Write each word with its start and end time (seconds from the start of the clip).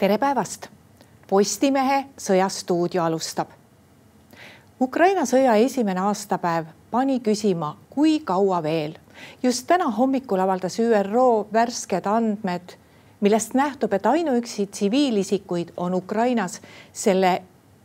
tere 0.00 0.16
päevast. 0.18 0.68
Postimehe 1.28 2.04
Sõjastuudio 2.16 3.02
alustab. 3.04 3.50
Ukraina 4.80 5.26
sõja 5.28 5.58
esimene 5.60 6.00
aastapäev 6.08 6.70
pani 6.90 7.18
küsima, 7.20 7.74
kui 7.90 8.20
kaua 8.24 8.62
veel. 8.62 8.94
just 9.42 9.66
täna 9.66 9.90
hommikul 9.90 10.40
avaldas 10.40 10.78
ÜRO 10.80 11.48
värsked 11.52 12.06
andmed, 12.06 12.72
millest 13.20 13.54
nähtub, 13.54 13.92
et 13.92 14.06
ainuüksi 14.06 14.66
tsiviilisikuid 14.66 15.72
on 15.76 15.94
Ukrainas 15.94 16.60
selle 16.92 17.42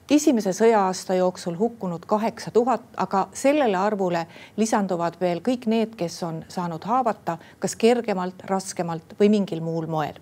esimese 0.10 0.54
sõja-aasta 0.54 1.14
jooksul 1.14 1.58
hukkunud 1.60 2.06
kaheksa 2.06 2.52
tuhat, 2.52 2.86
aga 2.98 3.28
sellele 3.34 3.78
arvule 3.78 4.28
lisanduvad 4.58 5.20
veel 5.20 5.44
kõik 5.44 5.68
need, 5.68 5.96
kes 5.96 6.24
on 6.24 6.46
saanud 6.48 6.84
haavata 6.84 7.38
kas 7.60 7.76
kergemalt, 7.76 8.44
raskemalt 8.46 9.20
või 9.20 9.30
mingil 9.30 9.62
muul 9.62 9.88
moel 9.88 10.16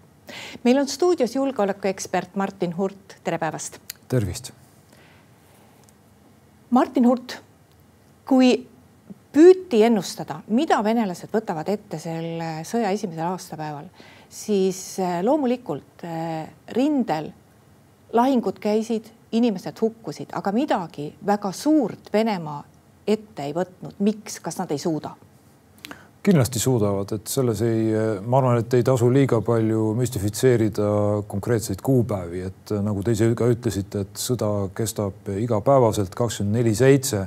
meil 0.63 0.77
on 0.81 0.87
stuudios 0.87 1.35
julgeolekuekspert 1.35 2.35
Martin 2.35 2.77
Hurt, 2.77 3.17
tere 3.23 3.37
päevast. 3.37 3.79
tervist. 4.07 4.51
Martin 6.69 7.05
Hurt, 7.07 7.37
kui 8.25 8.67
püüti 9.33 9.83
ennustada, 9.85 10.41
mida 10.47 10.79
venelased 10.83 11.31
võtavad 11.33 11.69
ette 11.69 11.99
selle 12.01 12.63
sõja 12.65 12.91
esimesel 12.93 13.27
aastapäeval, 13.27 13.89
siis 14.29 14.99
äh, 15.01 15.19
loomulikult 15.25 16.05
äh, 16.05 16.49
rindel 16.77 17.31
lahingud 18.13 18.59
käisid, 18.61 19.09
inimesed 19.33 19.79
hukkusid, 19.81 20.33
aga 20.37 20.51
midagi 20.53 21.07
väga 21.25 21.51
suurt 21.51 22.13
Venemaa 22.13 22.61
ette 23.07 23.47
ei 23.47 23.53
võtnud. 23.53 23.97
miks, 23.99 24.39
kas 24.39 24.57
nad 24.61 24.71
ei 24.71 24.77
suuda? 24.77 25.15
Kindlasti 26.23 26.59
suudavad, 26.59 27.11
et 27.17 27.27
selles 27.27 27.61
ei, 27.67 27.87
ma 28.23 28.39
arvan, 28.39 28.61
et 28.61 28.73
ei 28.77 28.83
tasu 28.87 29.09
liiga 29.11 29.41
palju 29.43 29.89
müstifitseerida 29.99 30.85
konkreetseid 31.27 31.83
kuupäevi, 31.83 32.45
et 32.47 32.71
nagu 32.83 33.03
te 33.03 33.15
ise 33.15 33.27
ka 33.35 33.49
ütlesite, 33.51 34.05
et 34.05 34.21
sõda 34.21 34.51
kestab 34.75 35.27
igapäevaselt 35.35 36.15
kakskümmend 36.15 36.61
neli 36.61 36.71
seitse 36.79 37.25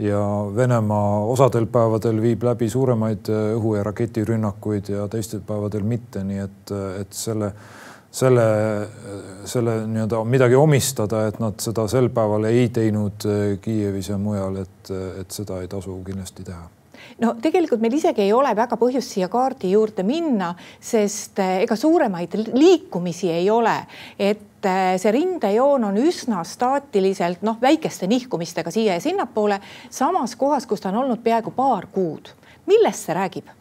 ja 0.00 0.22
Venemaa 0.56 1.20
osadel 1.28 1.68
päevadel 1.68 2.22
viib 2.22 2.48
läbi 2.48 2.70
suuremaid 2.72 3.28
õhu- 3.28 3.76
ja 3.76 3.84
raketirünnakuid 3.90 4.88
ja 4.94 5.04
teistel 5.12 5.44
päevadel 5.44 5.84
mitte, 5.84 6.24
nii 6.24 6.40
et, 6.46 6.74
et 7.02 7.12
selle, 7.12 7.52
selle, 8.08 8.48
selle 9.44 9.78
nii-öelda 9.84 10.24
midagi 10.24 10.56
omistada, 10.56 11.26
et 11.28 11.44
nad 11.44 11.60
seda 11.60 11.84
sel 11.92 12.08
päeval 12.08 12.48
ei 12.48 12.68
teinud 12.72 13.30
Kiievis 13.60 14.14
ja 14.14 14.18
mujal, 14.18 14.62
et, 14.64 14.94
et 15.20 15.40
seda 15.42 15.60
ei 15.60 15.68
tasu 15.68 16.00
kindlasti 16.08 16.48
teha 16.48 16.79
no 17.20 17.34
tegelikult 17.42 17.80
meil 17.80 17.94
isegi 17.98 18.24
ei 18.24 18.32
ole 18.32 18.52
väga 18.56 18.78
põhjust 18.80 19.16
siia 19.16 19.28
kaardi 19.32 19.72
juurde 19.74 20.04
minna, 20.06 20.54
sest 20.80 21.38
eh, 21.42 21.60
ega 21.64 21.76
suuremaid 21.76 22.36
liikumisi 22.54 23.30
ei 23.32 23.50
ole, 23.50 23.76
et 24.18 24.66
eh, 24.66 24.96
see 25.00 25.14
rindejoon 25.16 25.88
on 25.90 26.00
üsna 26.00 26.42
staatiliselt 26.44 27.44
noh, 27.46 27.60
väikeste 27.62 28.08
nihkumistega 28.10 28.72
siia 28.74 28.98
ja 28.98 29.04
sinnapoole, 29.04 29.60
samas 29.90 30.36
kohas, 30.36 30.66
kus 30.66 30.80
ta 30.80 30.92
on 30.92 31.02
olnud 31.04 31.24
peaaegu 31.24 31.54
paar 31.56 31.88
kuud. 31.92 32.34
millest 32.66 33.08
see 33.08 33.14
räägib? 33.16 33.59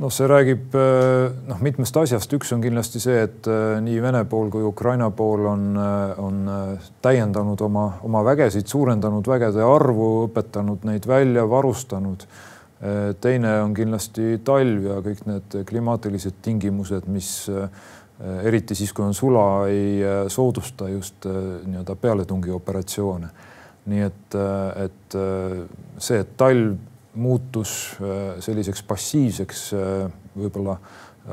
Noh, 0.00 0.10
see 0.12 0.28
räägib 0.30 0.74
eh, 0.78 1.34
noh, 1.48 1.60
mitmest 1.64 1.96
asjast, 2.00 2.32
üks 2.36 2.52
on 2.56 2.62
kindlasti 2.64 3.02
see, 3.02 3.20
et 3.28 3.48
nii 3.84 4.00
Vene 4.02 4.24
pool 4.30 4.50
kui 4.52 4.64
Ukraina 4.66 5.10
pool 5.14 5.46
on, 5.50 5.68
on 6.20 6.40
täiendanud 7.04 7.60
oma, 7.66 7.86
oma 8.06 8.24
vägesid, 8.26 8.66
suurendanud 8.70 9.26
vägede 9.30 9.62
arvu, 9.66 10.08
õpetanud 10.28 10.86
neid 10.88 11.06
välja, 11.10 11.46
varustanud 11.50 12.26
teine 13.24 13.50
on 13.62 13.72
kindlasti 13.72 14.40
talv 14.44 14.88
ja 14.90 14.96
kõik 15.00 15.22
need 15.24 15.54
klimaatilised 15.64 16.42
tingimused, 16.44 17.06
mis 17.08 17.28
eriti 18.44 18.76
siis, 18.76 18.92
kui 18.92 19.06
on 19.06 19.14
sula, 19.16 19.44
ei 19.72 20.02
soodusta 20.28 20.90
just 20.90 21.24
nii-öelda 21.24 21.96
pealetungioperatsioone. 22.02 23.30
nii 23.88 24.02
et, 24.04 24.36
et 24.84 25.16
see, 26.02 26.20
et 26.20 26.36
talv 26.36 26.74
muutus 27.14 27.96
selliseks 28.44 28.82
passiivseks 28.88 29.60
võib-olla 30.34 30.78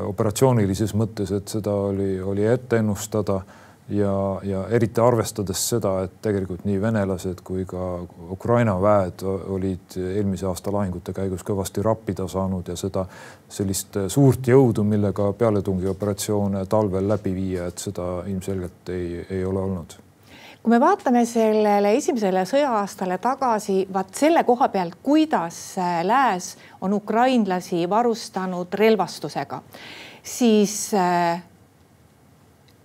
operatsioonilises 0.07 0.93
mõttes, 0.95 1.31
et 1.35 1.51
seda 1.51 1.73
oli, 1.89 2.13
oli 2.21 2.45
ette 2.47 2.79
ennustada 2.79 3.41
ja, 3.91 4.39
ja 4.43 4.67
eriti 4.69 5.01
arvestades 5.01 5.63
seda, 5.69 5.93
et 6.05 6.13
tegelikult 6.23 6.63
nii 6.67 6.81
venelased 6.81 7.41
kui 7.43 7.65
ka 7.67 7.87
Ukraina 8.31 8.77
väed 8.81 9.23
olid 9.25 9.97
eelmise 9.97 10.47
aasta 10.47 10.73
lahingute 10.73 11.13
käigus 11.15 11.43
kõvasti 11.47 11.83
rappida 11.85 12.27
saanud 12.31 12.71
ja 12.71 12.77
seda 12.79 13.05
sellist 13.49 13.99
suurt 14.07 14.47
jõudu, 14.47 14.85
millega 14.87 15.31
pealetungioperatsioone 15.37 16.65
talvel 16.71 17.11
läbi 17.11 17.35
viia, 17.35 17.67
et 17.67 17.83
seda 17.83 18.23
ilmselgelt 18.31 18.95
ei, 18.95 19.25
ei 19.29 19.43
ole 19.45 19.65
olnud 19.65 19.99
kui 20.61 20.69
me 20.69 20.77
vaatame 20.81 21.23
sellele 21.25 21.95
esimesele 21.97 22.43
sõja-aastale 22.45 23.17
tagasi, 23.21 23.79
vaat 23.93 24.13
selle 24.17 24.43
koha 24.45 24.67
pealt, 24.69 24.99
kuidas 25.03 25.57
lääs 26.05 26.53
on 26.85 26.93
ukrainlasi 26.93 27.87
varustanud 27.89 28.73
relvastusega, 28.77 29.61
siis 30.23 30.93
äh, 30.93 31.41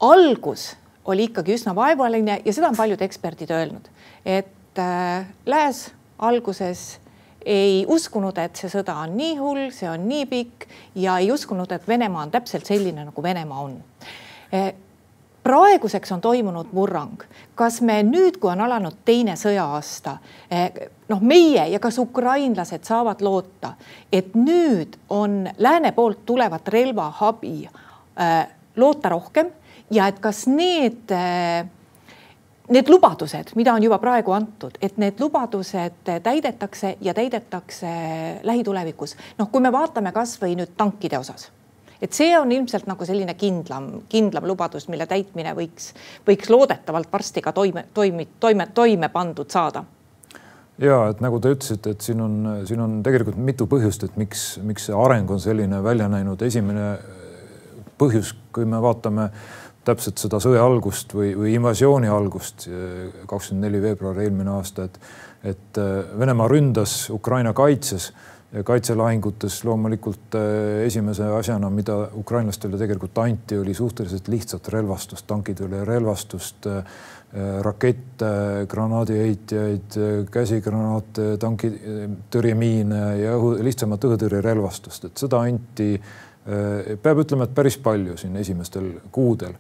algus 0.00 0.70
oli 1.04 1.28
ikkagi 1.28 1.54
üsna 1.54 1.75
vaevaline 1.76 2.41
ja 2.44 2.53
seda 2.53 2.72
on 2.72 2.78
paljud 2.78 3.03
eksperdid 3.04 3.53
öelnud, 3.53 3.91
et 4.25 4.81
äh, 4.81 5.28
lääs 5.47 5.91
alguses 6.19 6.97
ei 7.47 7.84
uskunud, 7.88 8.38
et 8.43 8.58
see 8.58 8.72
sõda 8.72 8.97
on 9.04 9.12
nii 9.20 9.37
hull, 9.38 9.69
see 9.70 9.87
on 9.87 10.08
nii 10.08 10.25
pikk 10.32 10.66
ja 10.98 11.20
ei 11.22 11.28
uskunud, 11.31 11.70
et 11.76 11.84
Venemaa 11.88 12.25
on 12.26 12.32
täpselt 12.34 12.66
selline, 12.66 13.04
nagu 13.06 13.22
Venemaa 13.22 13.60
on 13.69 13.76
e,. 14.50 14.64
praeguseks 15.47 16.12
on 16.12 16.21
toimunud 16.21 16.73
murrang, 16.75 17.23
kas 17.55 17.79
me 17.87 18.01
nüüd, 18.03 18.41
kui 18.43 18.51
on 18.51 18.65
alanud 18.65 18.99
teine 19.07 19.37
sõja-aasta, 19.39 20.17
e, 20.51 20.89
noh, 21.12 21.23
meie 21.23 21.69
ja 21.71 21.79
kas 21.83 22.01
ukrainlased 22.03 22.83
saavad 22.89 23.23
loota, 23.23 23.77
et 24.11 24.35
nüüd 24.35 24.99
on 25.15 25.45
lääne 25.62 25.93
poolt 25.95 26.25
tulevat 26.27 26.67
relvaabi 26.75 27.55
e, 27.62 28.29
loota 28.77 29.15
rohkem? 29.15 29.55
Ja 29.95 30.09
et 30.11 30.19
kas 30.19 30.49
need, 30.51 31.12
äh, 31.15 31.62
need 32.75 32.89
lubadused, 32.91 33.53
mida 33.55 33.77
on 33.79 33.85
juba 33.87 34.01
praegu 34.03 34.35
antud, 34.35 34.75
et 34.83 34.97
need 34.99 35.23
lubadused 35.23 36.11
täidetakse 36.27 36.97
ja 37.01 37.15
täidetakse 37.15 37.93
lähitulevikus. 38.43 39.15
noh, 39.39 39.51
kui 39.53 39.62
me 39.62 39.71
vaatame 39.73 40.11
kasvõi 40.12 40.59
nüüd 40.59 40.75
tankide 40.77 41.23
osas 41.23 41.53
et 42.03 42.12
see 42.12 42.33
on 42.39 42.53
ilmselt 42.53 42.87
nagu 42.87 43.09
selline 43.09 43.34
kindlam, 43.34 43.91
kindlam 44.09 44.47
lubadus, 44.49 44.89
mille 44.93 45.07
täitmine 45.07 45.55
võiks, 45.57 45.93
võiks 46.27 46.51
loodetavalt 46.53 47.12
varsti 47.12 47.43
ka 47.45 47.53
toime, 47.57 47.87
toime, 47.95 48.27
toime, 48.41 48.69
toime 48.75 49.09
pandud 49.12 49.51
saada 49.51 49.84
ja 50.83 51.03
et 51.11 51.21
nagu 51.25 51.41
te 51.41 51.53
ütlesite, 51.55 51.95
et 51.97 52.05
siin 52.05 52.21
on, 52.21 52.41
siin 52.69 52.81
on 52.85 52.99
tegelikult 53.05 53.39
mitu 53.41 53.69
põhjust, 53.71 54.05
et 54.05 54.17
miks, 54.21 54.49
miks 54.67 54.89
see 54.89 54.97
areng 54.97 55.31
on 55.33 55.41
selline 55.41 55.83
välja 55.85 56.09
näinud. 56.12 56.43
esimene 56.43 56.97
põhjus, 57.99 58.35
kui 58.53 58.69
me 58.69 58.81
vaatame 58.83 59.31
täpselt 59.87 60.19
seda 60.21 60.41
sõja 60.43 60.65
algust 60.67 61.15
või, 61.15 61.31
või 61.39 61.55
invasiooni 61.56 62.11
algust, 62.11 62.67
kakskümmend 63.31 63.69
neli 63.69 63.83
veebruar 63.83 64.19
eelmine 64.25 64.56
aasta, 64.56 64.89
et, 64.89 64.99
et 65.55 65.81
äh, 65.81 65.93
Venemaa 66.19 66.49
ründas, 66.51 67.06
Ukraina 67.15 67.55
kaitses 67.56 68.11
kaitselahingutes 68.65 69.59
loomulikult 69.67 70.37
äh, 70.39 70.87
esimese 70.87 71.27
asjana, 71.39 71.71
mida 71.71 71.99
ukrainlastele 72.15 72.79
tegelikult 72.79 73.19
anti, 73.19 73.59
oli 73.59 73.75
suhteliselt 73.75 74.29
lihtsat 74.29 74.69
relvastust, 74.75 75.27
tankid 75.27 75.61
oli 75.67 75.84
relvastust, 75.84 76.69
äh, 76.71 77.01
rakette, 77.62 78.29
granaadiheitjaid, 78.71 79.97
käsigranaate, 80.33 81.33
tankitõrjemiine 81.43 83.01
ja 83.19 83.35
õhu, 83.37 83.56
lihtsamat 83.67 84.06
õhutõrjerelvastust, 84.09 85.11
et 85.11 85.27
seda 85.27 85.43
anti 85.45 85.91
Äh, 86.47 86.94
peab 87.03 87.25
ütlema, 87.25 87.49
et 87.49 87.55
päris 87.56 87.75
palju 87.82 88.15
siin 88.20 88.37
esimestel 88.38 88.93
kuudel. 89.15 89.56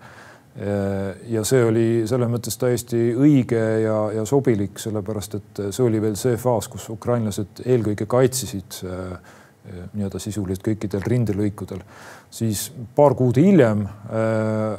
Äh, 0.56 1.16
ja 1.28 1.44
see 1.44 1.64
oli 1.64 1.86
selles 2.08 2.30
mõttes 2.32 2.56
täiesti 2.56 3.10
õige 3.12 3.62
ja, 3.82 3.96
ja 4.16 4.26
sobilik, 4.28 4.78
sellepärast 4.80 5.36
et 5.36 5.64
see 5.68 5.84
oli 5.84 6.00
veel 6.00 6.16
see 6.16 6.38
faas, 6.40 6.70
kus 6.72 6.88
ukrainlased 6.94 7.60
eelkõige 7.66 8.08
kaitsesid 8.08 8.80
äh, 8.88 9.34
nii-öelda 9.66 10.20
sisuliselt 10.22 10.62
kõikidel 10.62 11.02
rindelõikudel, 11.10 11.80
siis 12.30 12.68
paar 12.94 13.16
kuud 13.18 13.34
hiljem 13.40 13.80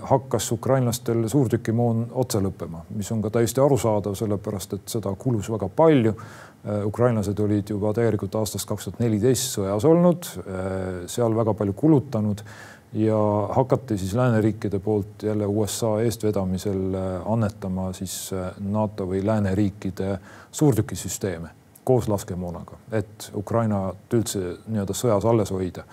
hakkas 0.08 0.46
ukrainlastel 0.56 1.26
suurtükimoon 1.28 2.06
otsa 2.24 2.40
lõppema, 2.40 2.86
mis 2.96 3.12
on 3.12 3.20
ka 3.26 3.34
täiesti 3.36 3.60
arusaadav, 3.60 4.16
sellepärast 4.16 4.78
et 4.78 4.94
seda 4.96 5.12
kulus 5.20 5.52
väga 5.52 5.68
palju. 5.76 6.16
Äh, 6.68 6.86
ukrainlased 6.86 7.38
olid 7.40 7.70
juba 7.70 7.94
tegelikult 7.96 8.34
aastast 8.36 8.68
kaks 8.68 8.88
tuhat 8.88 8.98
neliteist 9.00 9.54
sõjas 9.56 9.86
olnud, 9.88 10.26
äh, 10.42 11.06
seal 11.08 11.36
väga 11.38 11.54
palju 11.56 11.76
kulutanud 11.78 12.42
ja 12.94 13.19
hakati 13.51 13.98
siis 13.98 14.13
lääneriikide 14.16 14.80
poolt 14.80 15.24
jälle 15.24 15.45
USA 15.45 16.01
eestvedamisel 16.01 16.95
äh, 16.95 17.31
annetama 17.31 17.94
siis 17.94 18.31
NATO 18.60 19.10
või 19.10 19.25
lääneriikide 19.25 20.19
suurtükisüsteeme 20.51 21.57
koos 21.88 22.10
laskemoonaga, 22.12 22.75
et 22.92 23.31
Ukrainat 23.36 24.13
üldse 24.13 24.42
nii-öelda 24.68 24.95
sõjas 24.98 25.25
alles 25.30 25.54
hoida. 25.56 25.86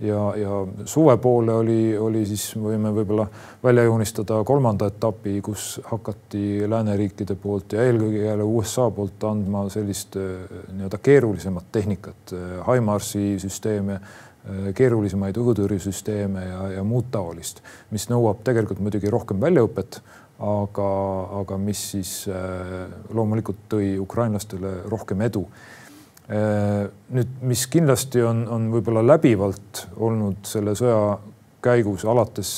ja, 0.00 0.18
ja 0.36 0.58
suve 0.84 1.16
poole 1.16 1.54
oli, 1.54 1.98
oli 1.98 2.26
siis 2.28 2.44
võime 2.56 2.92
võib-olla 2.92 3.26
välja 3.64 3.82
joonistada 3.84 4.42
kolmanda 4.44 4.86
etapi, 4.92 5.40
kus 5.44 5.80
hakati 5.84 6.68
lääneriikide 6.68 7.36
poolt 7.40 7.72
ja 7.72 7.84
eelkõige 7.88 8.24
jälle 8.24 8.44
USA 8.44 8.90
poolt 8.90 9.24
andma 9.24 9.66
sellist 9.72 10.16
nii-öelda 10.16 11.00
keerulisemat 11.08 11.72
tehnikat, 11.72 12.36
HIMARS-i 12.68 13.38
süsteeme 13.40 14.00
keerulisemaid 14.74 15.36
õhutõrjesüsteeme 15.36 16.46
ja, 16.46 16.60
ja 16.78 16.84
muud 16.86 17.10
taolist, 17.12 17.60
mis 17.92 18.06
nõuab 18.08 18.40
tegelikult 18.46 18.80
muidugi 18.80 19.10
rohkem 19.12 19.40
väljaõpet, 19.42 20.00
aga, 20.40 20.88
aga 21.42 21.58
mis 21.60 21.82
siis 21.92 22.14
loomulikult 23.12 23.68
tõi 23.68 23.92
ukrainlastele 24.00 24.78
rohkem 24.88 25.26
edu. 25.28 25.44
Äh, 26.30 26.86
nüüd, 27.10 27.30
mis 27.42 27.64
kindlasti 27.66 28.22
on, 28.22 28.44
on 28.54 28.68
võib-olla 28.70 29.02
läbivalt 29.02 29.88
olnud 29.98 30.44
selle 30.46 30.76
sõja 30.78 31.16
käigus 31.64 32.04
alates 32.06 32.52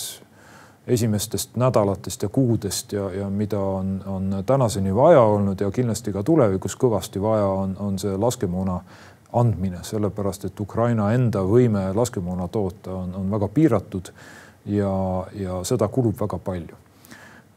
esimestest 0.87 1.57
nädalatest 1.57 2.27
ja 2.27 2.29
kuudest 2.29 2.93
ja, 2.93 3.07
ja 3.17 3.31
mida 3.31 3.61
on, 3.61 3.95
on 4.07 4.43
tänaseni 4.47 4.93
vaja 4.95 5.23
olnud 5.25 5.61
ja 5.61 5.71
kindlasti 5.73 6.13
ka 6.13 6.21
tulevikus 6.23 6.77
kõvasti 6.77 7.23
vaja 7.23 7.47
on, 7.47 7.73
on 7.81 7.97
see 8.03 8.13
laskemoona 8.13 8.77
andmine, 9.33 9.81
sellepärast 9.87 10.45
et 10.49 10.61
Ukraina 10.61 11.13
enda 11.15 11.43
võime 11.49 11.89
laskemoona 11.97 12.49
toota 12.53 12.95
on, 12.95 13.15
on 13.15 13.31
väga 13.31 13.49
piiratud 13.49 14.13
ja, 14.67 14.95
ja 15.35 15.61
seda 15.65 15.89
kulub 15.89 16.21
väga 16.21 16.39
palju 16.39 16.83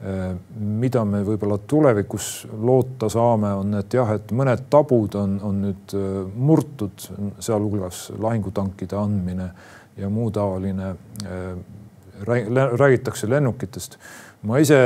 Äh, 0.04 0.34
mida 0.60 1.06
me 1.08 1.22
võib-olla 1.24 1.56
tulevikus 1.72 2.44
loota 2.52 3.08
saame, 3.08 3.54
on, 3.56 3.78
et 3.80 3.94
jah, 3.96 4.10
et 4.18 4.34
mõned 4.36 4.66
tabud 4.70 5.16
on, 5.16 5.38
on 5.40 5.62
nüüd 5.64 5.94
äh, 5.96 6.18
murtud, 6.36 7.06
sealhulgas 7.40 8.10
lahingutankide 8.20 8.98
andmine 9.00 9.48
ja 9.96 10.10
muu 10.12 10.28
taoline. 10.36 10.92
Äh, 11.24 11.56
räägitakse 12.26 13.28
lennukitest. 13.28 13.98
ma 14.48 14.60
ise 14.64 14.78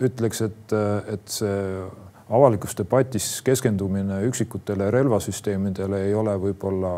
ütleks, 0.00 0.40
et, 0.46 0.72
et 1.12 1.28
see 1.28 1.82
avalikus 2.30 2.76
debatis 2.78 3.26
keskendumine 3.42 4.20
üksikutele 4.28 4.90
relvasüsteemidele 4.94 6.04
ei 6.06 6.14
ole 6.14 6.36
võib-olla 6.38 6.92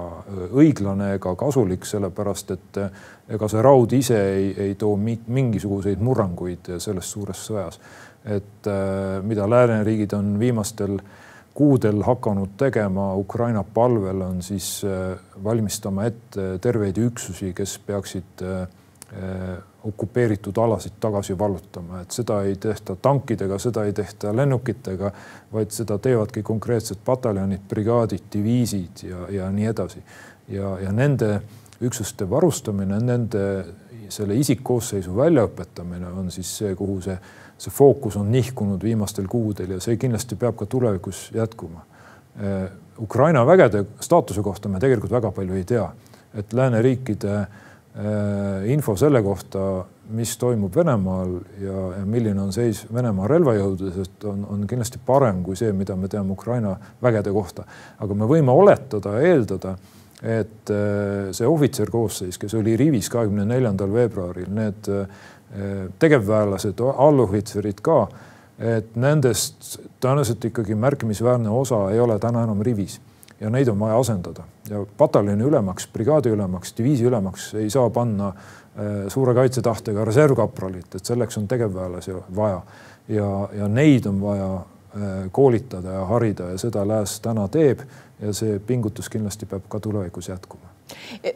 õiglane 0.53 1.15
ega 1.17 1.35
kasulik, 1.41 1.87
sellepärast 1.89 2.53
et 2.55 2.81
ega 3.33 3.49
see 3.49 3.65
raud 3.65 3.93
ise 3.97 4.19
ei, 4.35 4.53
ei 4.67 4.75
too 4.79 4.97
mingisuguseid 5.01 6.05
murranguid 6.05 6.75
selles 6.79 7.11
suures 7.11 7.47
sõjas. 7.49 7.81
et 8.25 8.69
mida 9.27 9.49
lääneriigid 9.51 10.13
on 10.15 10.39
viimastel 10.39 11.01
kuudel 11.55 12.03
hakanud 12.07 12.53
tegema 12.57 13.15
Ukraina 13.15 13.65
palvel, 13.65 14.21
on 14.23 14.43
siis 14.43 14.85
valmistama 15.45 16.05
ette 16.05 16.59
terveid 16.63 16.99
üksusi, 16.99 17.53
kes 17.55 17.79
peaksid 17.87 18.45
okupeeritud 19.85 20.57
alasid 20.59 20.93
tagasi 21.01 21.39
vallutama, 21.39 22.01
et 22.03 22.11
seda 22.11 22.43
ei 22.47 22.57
tehta 22.57 22.97
tankidega, 22.97 23.59
seda 23.59 23.85
ei 23.85 23.93
tehta 23.93 24.37
lennukitega, 24.37 25.11
vaid 25.53 25.75
seda 25.75 25.99
teevadki 25.99 26.43
konkreetsed 26.47 27.03
pataljonid, 27.05 27.65
brigaadid, 27.69 28.29
diviisid 28.33 29.05
ja, 29.09 29.27
ja 29.31 29.51
nii 29.51 29.67
edasi. 29.67 30.03
ja, 30.49 30.77
ja 30.79 30.93
nende 30.93 31.41
üksuste 31.83 32.31
varustamine, 32.31 33.01
nende 33.01 33.47
selle 34.13 34.37
isikkoosseisu 34.37 35.17
väljaõpetamine 35.17 36.07
on 36.07 36.31
siis 36.31 36.51
see, 36.59 36.75
kuhu 36.79 37.01
see, 37.03 37.17
see 37.59 37.75
fookus 37.75 38.17
on 38.21 38.31
nihkunud 38.33 38.83
viimastel 38.83 39.27
kuudel 39.31 39.77
ja 39.77 39.81
see 39.81 39.97
kindlasti 39.97 40.37
peab 40.37 40.57
ka 40.61 40.67
tulevikus 40.67 41.31
jätkuma. 41.35 41.87
Ukraina 43.01 43.47
vägede 43.47 43.85
staatuse 44.01 44.43
kohta 44.43 44.69
me 44.69 44.81
tegelikult 44.81 45.13
väga 45.13 45.33
palju 45.33 45.57
ei 45.57 45.65
tea, 45.65 45.89
et 46.39 46.53
lääneriikide 46.53 47.35
äh, 47.41 47.47
info 48.73 48.95
selle 48.97 49.21
kohta, 49.21 49.85
mis 50.17 50.31
toimub 50.41 50.73
Venemaal 50.77 51.35
ja, 51.61 51.81
ja 51.99 52.05
milline 52.09 52.41
on 52.41 52.53
seis 52.55 52.87
Venemaa 52.89 53.27
relvajõududes, 53.29 53.99
et 54.01 54.25
on, 54.25 54.47
on 54.49 54.63
kindlasti 54.69 55.01
parem 55.05 55.43
kui 55.45 55.59
see, 55.61 55.75
mida 55.77 55.97
me 55.97 56.09
teame 56.09 56.33
Ukraina 56.33 56.73
vägede 57.03 57.35
kohta. 57.37 57.67
aga 58.01 58.17
me 58.17 58.29
võime 58.31 58.55
oletada 58.57 59.19
eeldada 59.21 59.77
et 60.23 60.71
äh, 60.71 61.31
see 61.35 61.47
ohvitser 61.47 61.91
koosseis, 61.91 62.39
kes 62.39 62.55
oli 62.55 62.77
rivis 62.79 63.11
kahekümne 63.11 63.45
neljandal 63.49 63.91
veebruaril, 63.93 64.51
need 64.55 64.91
äh, 64.93 65.23
tegevväelased, 65.99 66.81
allohvitserid 66.81 67.83
ka, 67.85 68.05
et 68.63 68.95
nendest 69.01 69.81
tõenäoliselt 70.01 70.45
ikkagi 70.49 70.77
märkimisväärne 70.79 71.51
osa 71.51 71.89
ei 71.91 72.01
ole 72.01 72.19
täna 72.23 72.45
enam 72.47 72.63
rivis 72.63 73.01
ja 73.43 73.51
neid 73.51 73.69
on 73.69 73.79
vaja 73.81 73.99
asendada. 73.99 74.47
Ja 74.71 74.85
pataljoni 74.99 75.45
ülemaks, 75.45 75.89
brigaadi 75.93 76.31
ülemaks, 76.33 76.75
diviisi 76.79 77.05
ülemaks 77.11 77.53
ei 77.59 77.71
saa 77.71 77.91
panna 77.91 78.29
äh, 78.31 79.09
suure 79.13 79.35
kaitsetahtega 79.35 80.05
reservkapralit, 80.09 80.95
et 80.95 81.05
selleks 81.05 81.39
on 81.39 81.49
tegevväelasi 81.51 82.15
vaja. 82.37 82.63
Ja, 83.09 83.33
ja 83.59 83.69
neid 83.69 84.07
on 84.07 84.21
vaja 84.23 84.53
koolitada 85.33 85.89
ja 85.89 86.05
harida 86.05 86.51
ja 86.51 86.59
seda 86.59 86.89
lääs 86.89 87.21
täna 87.21 87.47
teeb 87.49 87.81
ja 88.21 88.33
see 88.37 88.59
pingutus 88.67 89.09
kindlasti 89.09 89.47
peab 89.47 89.65
ka 89.69 89.81
tulevikus 89.81 90.29
jätkuma. 90.29 90.69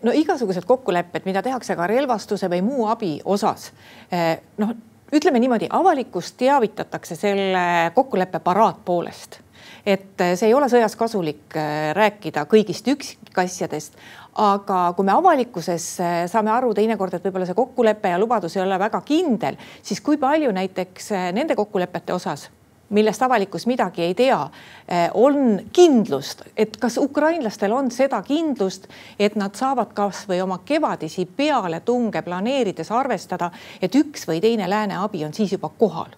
No 0.02 0.12
igasugused 0.12 0.66
kokkulepped, 0.68 1.24
mida 1.24 1.42
tehakse 1.42 1.76
ka 1.76 1.86
relvastuse 1.88 2.50
või 2.52 2.60
muu 2.66 2.86
abi 2.92 3.14
osas, 3.24 3.70
eh, 4.12 4.42
noh, 4.58 4.74
ütleme 5.12 5.40
niimoodi, 5.40 5.70
avalikkust 5.70 6.36
teavitatakse 6.36 7.16
selle 7.16 7.92
kokkuleppe 7.94 8.38
paraatpoolest 8.44 9.40
et 9.86 10.26
see 10.34 10.50
ei 10.50 10.54
ole 10.54 10.68
sõjas 10.72 10.96
kasulik 10.98 11.56
eh, 11.56 11.92
rääkida 11.96 12.46
kõigist 12.50 12.88
üksikasjadest, 12.90 13.96
aga 14.42 14.80
kui 14.96 15.06
me 15.06 15.14
avalikkuses 15.14 15.88
eh, 16.00 16.18
saame 16.30 16.50
aru 16.52 16.74
teinekord, 16.74 17.14
et 17.14 17.24
võib-olla 17.24 17.46
see 17.48 17.58
kokkulepe 17.58 18.12
ja 18.12 18.20
lubadus 18.20 18.58
ei 18.58 18.64
ole 18.64 18.78
väga 18.82 19.00
kindel, 19.06 19.58
siis 19.82 20.02
kui 20.02 20.18
palju 20.20 20.52
näiteks 20.56 21.12
nende 21.36 21.58
kokkulepete 21.58 22.16
osas 22.16 22.48
millest 22.88 23.22
avalikkus 23.22 23.66
midagi 23.66 24.02
ei 24.02 24.14
tea, 24.14 24.50
eh, 24.88 25.10
on 25.14 25.60
kindlust, 25.72 26.42
et 26.56 26.76
kas 26.76 26.98
ukrainlastel 26.98 27.72
on 27.72 27.90
seda 27.90 28.22
kindlust, 28.22 28.86
et 29.18 29.36
nad 29.36 29.54
saavad 29.54 29.94
kasvõi 29.94 30.40
oma 30.42 30.60
kevadisi 30.64 31.26
pealetunge 31.26 32.22
planeerides 32.22 32.90
arvestada, 32.90 33.50
et 33.82 33.94
üks 33.94 34.28
või 34.28 34.40
teine 34.40 34.70
lääne 34.70 35.02
abi 35.02 35.24
on 35.24 35.34
siis 35.34 35.52
juba 35.52 35.70
kohal 35.78 36.14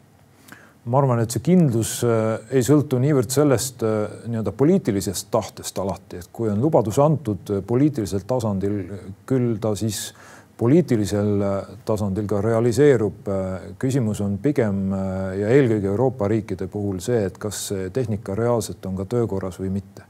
ma 0.85 0.99
arvan, 1.03 1.21
et 1.21 1.35
see 1.35 1.45
kindlus 1.45 1.99
eh, 2.07 2.57
ei 2.57 2.65
sõltu 2.65 3.01
niivõrd 3.03 3.33
sellest 3.35 3.83
eh, 3.85 4.23
nii-öelda 4.31 4.55
poliitilisest 4.57 5.31
tahtest 5.31 5.79
alati, 5.79 6.23
et 6.23 6.33
kui 6.33 6.49
on 6.49 6.63
lubadus 6.63 6.99
antud 7.03 7.53
poliitilisel 7.67 8.25
tasandil, 8.29 8.81
küll 9.29 9.57
ta 9.61 9.75
siis 9.77 10.09
äh, 10.13 10.39
poliitilisel 10.59 11.43
äh, 11.43 11.57
tasandil 11.85 12.27
ka 12.27 12.43
realiseerub. 12.43 13.29
Äh, 13.29 13.71
küsimus 13.79 14.21
on 14.25 14.39
pigem 14.43 14.93
äh, 14.93 15.39
ja 15.43 15.55
eelkõige 15.55 15.93
Euroopa 15.93 16.29
riikide 16.31 16.69
puhul 16.71 17.01
see, 17.05 17.23
et 17.29 17.39
kas 17.39 17.69
see 17.71 17.89
tehnika 17.95 18.37
reaalselt 18.39 18.87
on 18.91 18.99
ka 18.99 19.07
töökorras 19.09 19.61
või 19.63 19.73
mitte. 19.79 20.08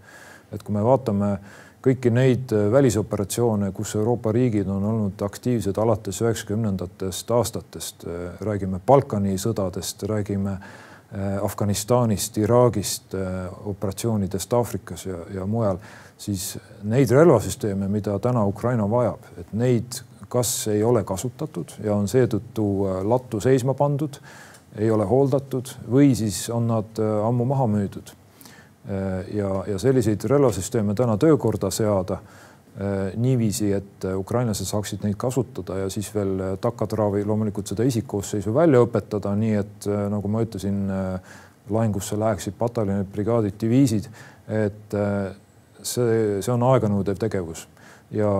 Et 0.52 0.62
kui 0.62 0.74
me 0.74 0.82
vaatame 0.84 1.36
kõiki 1.84 2.10
neid 2.10 2.52
välisoperatsioone, 2.72 3.70
kus 3.72 3.94
Euroopa 3.96 4.32
riigid 4.34 4.68
on 4.68 4.84
olnud 4.84 5.22
aktiivsed 5.22 5.78
alates 5.78 6.18
üheksakümnendatest 6.24 7.30
aastatest, 7.30 8.04
räägime 8.44 8.80
Balkani 8.86 9.36
sõdadest, 9.38 10.02
räägime 10.10 10.58
Afganistanist, 11.42 12.36
Iraagist, 12.36 13.14
operatsioonidest 13.70 14.52
Aafrikas 14.52 15.06
ja, 15.06 15.22
ja 15.38 15.46
mujal, 15.48 15.78
siis 16.18 16.50
neid 16.82 17.14
relvasüsteeme, 17.14 17.88
mida 17.88 18.18
täna 18.18 18.42
Ukraina 18.50 18.90
vajab, 18.90 19.30
et 19.40 19.54
neid 19.56 20.02
kas 20.28 20.68
ei 20.68 20.84
ole 20.84 21.04
kasutatud 21.04 21.72
ja 21.84 21.94
on 21.96 22.08
seetõttu 22.08 22.66
äh, 22.86 23.00
lattu 23.08 23.40
seisma 23.40 23.74
pandud, 23.74 24.20
ei 24.78 24.90
ole 24.92 25.06
hooldatud 25.08 25.72
või 25.90 26.12
siis 26.18 26.46
on 26.52 26.68
nad 26.68 27.00
äh, 27.00 27.12
ammu 27.26 27.48
maha 27.48 27.68
müüdud. 27.72 28.12
Äh, 28.88 29.34
ja, 29.36 29.50
ja 29.68 29.78
selliseid 29.78 30.24
relvasüsteeme 30.30 30.94
täna 30.94 31.16
töökorda 31.20 31.70
seada 31.70 32.22
niiviisi, 33.18 33.72
et 33.74 34.04
ukrainlased 34.14 34.68
saaksid 34.68 35.02
neid 35.02 35.16
kasutada 35.18 35.80
ja 35.80 35.88
siis 35.90 36.12
veel 36.14 36.36
takatraavi 36.62 37.24
loomulikult 37.26 37.66
seda 37.72 37.82
isikkoosseisu 37.88 38.52
välja 38.54 38.78
õpetada, 38.84 39.32
nii 39.34 39.56
et 39.58 39.88
nagu 40.12 40.30
ma 40.30 40.44
ütlesin, 40.44 40.84
lahingusse 41.74 42.14
läheksid 42.20 42.54
pataljonid, 42.60 43.10
brigaadid, 43.10 43.56
diviisid, 43.58 44.06
et 44.46 44.94
see, 44.94 46.38
see 46.38 46.54
on 46.54 46.68
aeganõudev 46.68 47.18
tegevus. 47.18 47.64
Ja 48.14 48.30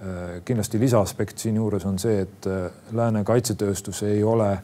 Äh, 0.00 0.42
kindlasti 0.44 0.78
lisaaspekt 0.80 1.38
siinjuures 1.38 1.84
on 1.84 1.98
see, 2.00 2.22
et 2.24 2.46
äh, 2.48 2.70
lääne 2.96 3.20
kaitsetööstus 3.24 3.98
ei 4.08 4.22
ole 4.24 4.54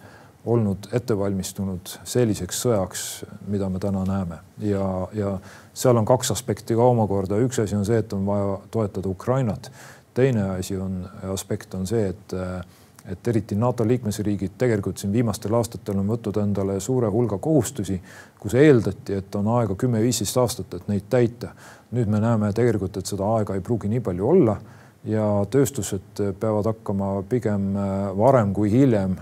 olnud 0.46 0.88
ettevalmistunud 0.94 1.96
selliseks 2.06 2.60
sõjaks, 2.62 3.02
mida 3.50 3.68
me 3.70 3.80
täna 3.82 4.04
näeme 4.06 4.38
ja, 4.62 4.86
ja 5.14 5.36
seal 5.74 5.98
on 5.98 6.06
kaks 6.06 6.30
aspekti 6.30 6.76
ka 6.78 6.86
omakorda. 6.86 7.38
üks 7.42 7.58
asi 7.62 7.76
on 7.76 7.84
see, 7.86 7.98
et 7.98 8.12
on 8.12 8.26
vaja 8.26 8.58
toetada 8.70 9.08
Ukrainat. 9.08 9.70
teine 10.14 10.50
asi 10.50 10.76
on, 10.76 11.08
aspekt 11.32 11.74
on 11.74 11.86
see, 11.86 12.08
et, 12.08 12.36
et 13.10 13.28
eriti 13.28 13.58
NATO 13.58 13.88
liikmesriigid 13.88 14.54
tegelikult 14.58 14.98
siin 14.98 15.12
viimastel 15.12 15.54
aastatel 15.54 15.98
on 15.98 16.14
võtnud 16.14 16.38
endale 16.42 16.78
suure 16.80 17.10
hulga 17.10 17.38
kohustusi, 17.38 18.00
kus 18.38 18.54
eeldati, 18.54 19.18
et 19.18 19.34
on 19.34 19.50
aega 19.58 19.74
kümme-viisteist 19.74 20.38
aastat, 20.40 20.74
et 20.74 20.88
neid 20.88 21.10
täita. 21.10 21.54
nüüd 21.90 22.08
me 22.10 22.20
näeme 22.20 22.52
tegelikult, 22.52 22.96
et 22.96 23.06
seda 23.06 23.26
aega 23.36 23.54
ei 23.54 23.60
pruugi 23.60 23.88
nii 23.88 24.00
palju 24.00 24.28
olla 24.28 24.56
ja 25.06 25.26
tööstused 25.50 26.22
peavad 26.40 26.66
hakkama 26.66 27.22
pigem 27.30 27.74
varem 28.18 28.54
kui 28.54 28.70
hiljem 28.72 29.16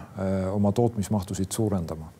oma 0.52 0.72
tootmismahtusid 0.72 1.52
suurendama. 1.52 2.10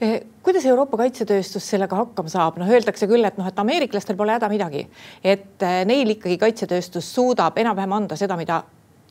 Eh, 0.00 0.22
kuidas 0.42 0.64
Euroopa 0.64 0.96
kaitsetööstus 0.96 1.66
sellega 1.74 1.98
hakkama 1.98 2.30
saab, 2.32 2.56
noh, 2.56 2.68
öeldakse 2.72 3.04
küll, 3.10 3.26
et 3.28 3.36
noh, 3.36 3.44
et 3.50 3.58
ameeriklastel 3.60 4.16
pole 4.16 4.32
häda 4.32 4.48
midagi, 4.48 4.86
et 5.20 5.60
neil 5.84 6.14
ikkagi 6.14 6.38
kaitsetööstus 6.40 7.10
suudab 7.14 7.58
enam-vähem 7.60 7.92
anda 7.98 8.16
seda, 8.16 8.38
mida 8.40 8.62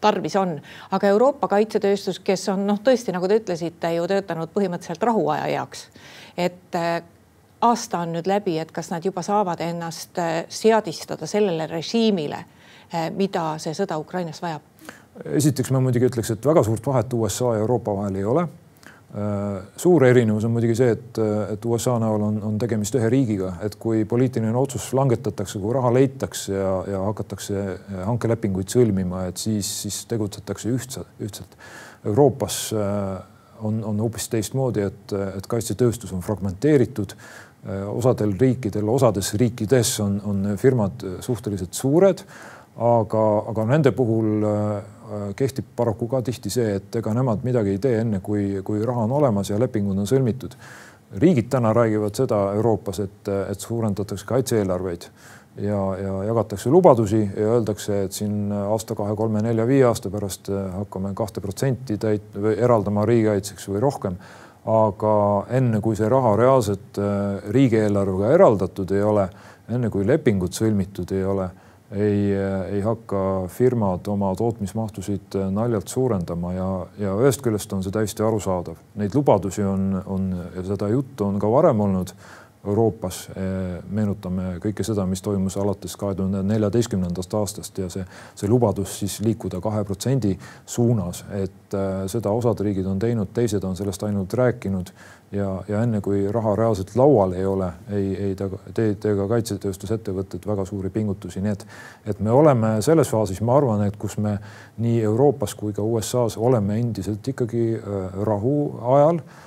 tarvis 0.02 0.34
on, 0.40 0.56
aga 0.90 1.12
Euroopa 1.14 1.52
kaitsetööstus, 1.52 2.18
kes 2.26 2.48
on 2.50 2.66
noh, 2.66 2.82
tõesti 2.82 3.14
nagu 3.14 3.30
te 3.30 3.38
ütlesite, 3.38 3.94
ju 4.00 4.08
töötanud 4.10 4.50
põhimõtteliselt 4.56 5.06
rahuaja 5.12 5.46
heaks, 5.52 5.86
et 6.38 6.80
aasta 7.62 8.02
on 8.02 8.16
nüüd 8.18 8.30
läbi, 8.32 8.58
et 8.58 8.72
kas 8.74 8.90
nad 8.90 9.06
juba 9.06 9.22
saavad 9.22 9.62
ennast 9.62 10.18
seadistada 10.50 11.30
sellele 11.30 11.68
režiimile, 11.70 12.46
mida 13.16 13.52
see 13.62 13.76
sõda 13.78 14.00
Ukrainas 14.00 14.42
vajab? 14.42 14.62
esiteks 15.36 15.72
ma 15.76 15.82
muidugi 15.84 16.08
ütleks, 16.08 16.32
et 16.32 16.46
väga 16.46 16.64
suurt 16.64 16.86
vahet 16.86 17.14
USA 17.14 17.56
ja 17.56 17.64
Euroopa 17.66 17.96
vahel 17.98 18.16
ei 18.16 18.26
ole 18.26 18.48
Äh, 19.10 19.64
suur 19.74 20.04
erinevus 20.06 20.46
on 20.46 20.52
muidugi 20.54 20.76
see, 20.78 20.92
et, 20.94 21.18
et 21.56 21.64
USA 21.66 21.96
näol 21.98 22.22
on, 22.28 22.36
on 22.46 22.60
tegemist 22.62 22.94
ühe 23.00 23.08
riigiga, 23.10 23.56
et 23.66 23.74
kui 23.82 24.04
poliitiline 24.06 24.54
otsus 24.54 24.92
langetatakse, 24.94 25.58
kui 25.58 25.74
raha 25.74 25.90
leitakse 25.96 26.54
ja, 26.54 26.76
ja 26.94 27.00
hakatakse 27.08 27.64
hankelepinguid 28.06 28.70
sõlmima, 28.70 29.24
et 29.32 29.42
siis, 29.42 29.66
siis 29.82 30.04
tegutsetakse 30.12 30.70
ühtselt, 30.70 31.10
ühtselt. 31.26 31.58
Euroopas 32.06 32.60
on, 33.66 33.82
on 33.82 34.06
hoopis 34.06 34.30
teistmoodi, 34.30 34.86
et, 34.86 35.18
et 35.40 35.50
kaitsetööstus 35.52 36.14
on 36.16 36.22
fragmenteeritud. 36.24 37.18
Osadel 37.92 38.38
riikidel, 38.40 38.88
osades 38.88 39.34
riikides 39.42 39.98
on, 40.06 40.22
on 40.24 40.54
firmad 40.62 41.02
suhteliselt 41.26 41.74
suured, 41.76 42.22
aga, 42.80 43.26
aga 43.52 43.66
nende 43.66 43.92
puhul 43.92 44.46
Äh, 45.10 45.34
kehtib 45.36 45.66
paraku 45.76 46.06
ka 46.08 46.22
tihti 46.22 46.52
see, 46.54 46.76
et 46.78 46.96
ega 47.00 47.14
nemad 47.18 47.42
midagi 47.42 47.72
ei 47.74 47.80
tee 47.82 47.96
enne, 48.04 48.20
kui, 48.22 48.60
kui 48.66 48.84
raha 48.86 49.08
on 49.08 49.14
olemas 49.18 49.50
ja 49.50 49.58
lepingud 49.58 49.98
on 49.98 50.06
sõlmitud. 50.10 50.54
riigid 51.18 51.48
täna 51.50 51.72
räägivad 51.74 52.14
seda 52.14 52.38
Euroopas, 52.54 53.00
et, 53.02 53.30
et 53.50 53.60
suurendatakse 53.60 54.28
kaitse-eelarveid 54.30 55.08
ja, 55.58 55.80
ja 55.98 56.12
jagatakse 56.28 56.70
lubadusi 56.70 57.24
ja 57.24 57.56
öeldakse, 57.56 58.04
et 58.04 58.14
siin 58.14 58.52
aasta, 58.54 58.94
kahe, 58.96 59.16
kolme, 59.18 59.42
nelja, 59.42 59.66
viie 59.66 59.88
aasta 59.88 60.12
pärast 60.14 60.52
hakkame 60.76 61.16
kahte 61.18 61.42
protsenti 61.42 61.98
täit- 61.98 62.38
eraldama 62.54 63.08
riigikaitseks 63.10 63.66
või 63.72 63.82
rohkem. 63.82 64.20
aga 64.70 65.16
enne, 65.58 65.82
kui 65.82 65.96
see 65.96 66.10
raha 66.10 66.36
reaalselt 66.38 67.02
äh, 67.02 67.50
riigieelarvega 67.50 68.30
eraldatud 68.38 68.92
ei 68.92 69.02
ole, 69.02 69.26
enne 69.70 69.90
kui 69.90 70.06
lepingud 70.06 70.54
sõlmitud 70.54 71.18
ei 71.18 71.26
ole 71.26 71.50
ei, 71.92 72.34
ei 72.72 72.82
hakka 72.86 73.22
firmad 73.50 74.08
oma 74.08 74.34
tootmismahtusid 74.38 75.38
naljalt 75.52 75.88
suurendama 75.88 76.54
ja, 76.54 76.68
ja 77.00 77.16
ühest 77.22 77.42
küljest 77.46 77.74
on 77.74 77.84
see 77.86 77.94
täiesti 77.94 78.26
arusaadav. 78.26 78.78
Neid 79.00 79.16
lubadusi 79.18 79.64
on, 79.66 79.96
on 80.06 80.30
ja 80.56 80.66
seda 80.68 80.92
juttu 80.94 81.26
on 81.26 81.40
ka 81.42 81.52
varem 81.52 81.82
olnud 81.88 82.14
Euroopas. 82.68 83.30
meenutame 83.90 84.58
kõike 84.60 84.84
seda, 84.84 85.06
mis 85.08 85.22
toimus 85.24 85.56
alates 85.58 85.96
kahe 85.98 86.16
tuhande 86.16 86.42
neljateistkümnendast 86.44 87.34
aastast 87.40 87.78
ja 87.80 87.88
see, 87.90 88.04
see 88.36 88.50
lubadus 88.52 88.98
siis 89.00 89.20
liikuda 89.24 89.62
kahe 89.64 89.86
protsendi 89.88 90.34
suunas, 90.66 91.24
et 91.40 91.78
äh, 91.78 92.04
seda 92.12 92.34
osad 92.36 92.60
riigid 92.66 92.86
on 92.90 93.00
teinud, 93.00 93.32
teised 93.34 93.64
on 93.64 93.80
sellest 93.80 94.04
ainult 94.04 94.34
rääkinud 94.36 94.92
ja, 95.32 95.48
ja 95.72 95.84
enne 95.88 96.02
kui 96.04 96.26
raha 96.32 96.56
reaalselt 96.60 96.92
laual 97.00 97.38
ei 97.38 97.46
ole, 97.46 97.72
ei, 97.96 98.14
ei 98.28 98.36
ta 98.36 98.50
tee, 98.74 98.96
tee 99.00 99.16
ka 99.16 99.30
kaitsetööstusettevõtted 99.32 100.48
väga 100.52 100.68
suuri 100.68 100.92
pingutusi, 100.92 101.40
nii 101.46 101.56
et, 101.56 101.68
et 102.12 102.20
me 102.20 102.36
oleme 102.36 102.76
selles 102.86 103.12
faasis, 103.12 103.40
ma 103.40 103.56
arvan, 103.56 103.86
et 103.88 103.96
kus 104.00 104.18
me 104.20 104.36
nii 104.84 105.00
Euroopas 105.08 105.56
kui 105.56 105.72
ka 105.74 105.86
USA-s 105.86 106.38
oleme 106.38 106.80
endiselt 106.82 107.28
ikkagi 107.32 107.70
äh, 107.78 108.26
rahuajal 108.28 109.24
äh, 109.24 109.46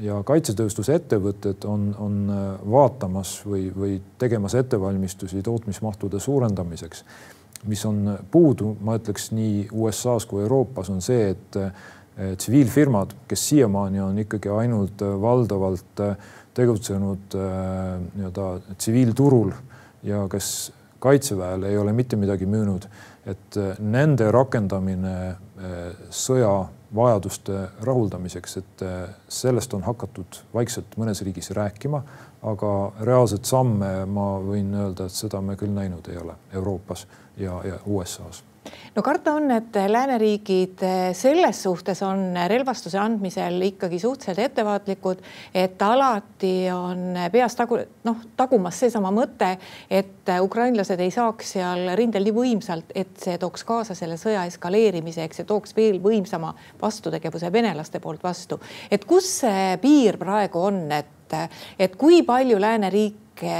ja 0.00 0.22
kaitsetööstusettevõtted 0.24 1.66
on, 1.68 1.90
on 1.98 2.14
äh, 2.32 2.44
vaatamas 2.72 3.34
või, 3.44 3.66
või 3.76 3.98
tegemas 4.18 4.54
ettevalmistusi 4.56 5.42
tootmismahtude 5.44 6.20
suurendamiseks. 6.20 7.04
mis 7.68 7.84
on 7.84 8.18
puudu, 8.30 8.76
ma 8.80 8.96
ütleks 8.96 9.32
nii 9.36 9.68
USA-s 9.72 10.24
kui 10.26 10.40
Euroopas, 10.42 10.88
on 10.90 11.02
see, 11.04 11.34
et 11.34 11.58
Eh, 12.20 12.36
tsiviilfirmad, 12.36 13.10
kes 13.28 13.48
siiamaani 13.48 14.00
on 14.00 14.18
ikkagi 14.18 14.48
ainult 14.48 15.00
valdavalt 15.20 16.00
tegutsenud 16.54 17.36
nii-öelda 17.36 18.48
tsiviilturul 18.76 19.52
ja 20.02 20.26
kes 20.28 20.72
kaitseväele 20.98 21.70
ei 21.70 21.78
ole 21.78 21.94
mitte 21.96 22.18
midagi 22.20 22.44
müünud, 22.50 22.84
et 23.24 23.56
nende 23.78 24.28
rakendamine 24.34 25.14
sõja 26.12 26.52
vajaduste 26.94 27.68
rahuldamiseks, 27.86 28.56
et 28.56 28.84
sellest 29.28 29.74
on 29.74 29.84
hakatud 29.86 30.40
vaikselt 30.54 30.96
mõnes 30.98 31.22
riigis 31.22 31.50
rääkima, 31.54 32.02
aga 32.42 32.74
reaalset 33.06 33.44
samme 33.44 33.92
ma 34.10 34.28
võin 34.42 34.74
öelda, 34.74 35.06
et 35.06 35.14
seda 35.14 35.40
me 35.40 35.56
küll 35.60 35.74
näinud 35.76 36.10
ei 36.10 36.18
ole 36.18 36.34
Euroopas 36.52 37.06
ja, 37.38 37.60
ja 37.64 37.78
USA-s 37.86 38.49
no 38.94 39.02
karta 39.02 39.32
on, 39.38 39.50
et 39.50 39.76
lääneriigid 39.88 40.82
selles 41.16 41.62
suhtes 41.62 42.02
on 42.02 42.34
relvastuse 42.48 42.98
andmisel 42.98 43.60
ikkagi 43.62 43.98
suhteliselt 43.98 44.50
ettevaatlikud, 44.50 45.22
et 45.54 45.82
alati 45.82 46.52
on 46.74 47.18
peas 47.32 47.56
tagu, 47.56 47.78
noh, 48.04 48.20
tagumas 48.36 48.80
seesama 48.82 49.12
mõte, 49.14 49.54
et 49.90 50.32
ukrainlased 50.42 51.00
ei 51.00 51.12
saaks 51.14 51.54
seal 51.56 51.92
rindel 51.98 52.26
nii 52.26 52.36
võimsalt, 52.36 52.92
et 52.94 53.14
see 53.22 53.38
tooks 53.40 53.64
kaasa 53.68 53.96
selle 53.98 54.18
sõja 54.20 54.44
eskaleerimise, 54.50 55.24
eks 55.24 55.42
see 55.42 55.48
tooks 55.48 55.76
veel 55.76 56.00
võimsama 56.02 56.52
vastutegevuse 56.82 57.52
venelaste 57.52 58.00
poolt 58.00 58.22
vastu. 58.24 58.60
et 58.90 59.04
kus 59.04 59.30
see 59.40 59.76
piir 59.82 60.18
praegu 60.18 60.66
on, 60.70 60.84
et, 60.92 61.36
et 61.78 61.96
kui 61.96 62.22
palju 62.26 62.60
lääneriike 62.60 63.58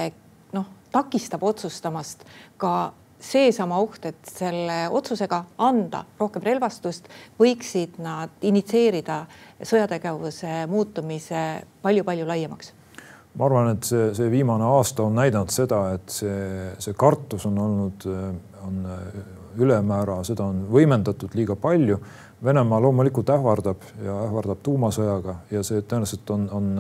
noh, 0.53 0.67
takistab 0.93 1.43
otsustamast 1.47 2.27
ka 2.61 2.93
seesama 3.21 3.79
oht, 3.83 4.05
et 4.09 4.33
selle 4.33 4.83
otsusega 4.91 5.45
anda 5.59 6.05
rohkem 6.19 6.45
relvastust, 6.47 7.09
võiksid 7.41 8.01
nad 8.03 8.33
initsieerida 8.43 9.23
sõjategevuse 9.63 10.67
muutumise 10.71 11.45
palju-palju 11.83 12.29
laiemaks 12.29 12.75
ma 13.39 13.47
arvan, 13.47 13.69
et 13.77 13.87
see, 13.87 14.09
see 14.17 14.31
viimane 14.33 14.67
aasta 14.67 15.05
on 15.07 15.15
näidanud 15.15 15.53
seda, 15.55 15.85
et 15.95 16.11
see, 16.11 16.71
see 16.83 16.97
kartus 16.99 17.47
on 17.47 17.59
olnud, 17.63 18.07
on 18.67 18.81
ülemäära, 19.61 20.21
seda 20.27 20.49
on 20.51 20.65
võimendatud 20.71 21.35
liiga 21.39 21.57
palju. 21.61 21.99
Venemaa 22.45 22.81
loomulikult 22.81 23.31
ähvardab 23.35 23.83
ja 24.03 24.15
ähvardab 24.25 24.63
tuumasõjaga 24.65 25.35
ja 25.53 25.63
see 25.67 25.83
tõenäoliselt 25.85 26.31
on, 26.33 26.47
on 26.57 26.71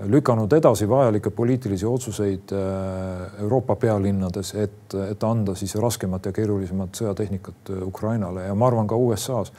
lükanud 0.00 0.52
edasi 0.52 0.88
vajalikke 0.88 1.30
poliitilisi 1.30 1.86
otsuseid 1.86 2.52
äh, 2.52 3.40
Euroopa 3.40 3.76
pealinnades, 3.76 4.54
et, 4.54 4.94
et 5.10 5.24
anda 5.24 5.54
siis 5.54 5.74
raskemat 5.76 6.26
ja 6.26 6.32
keerulisemat 6.32 6.96
sõjatehnikat 6.96 7.72
äh, 7.74 7.82
Ukrainale 7.86 8.46
ja 8.48 8.54
ma 8.54 8.70
arvan 8.70 8.88
ka 8.88 8.96
USA-s. 8.96 9.52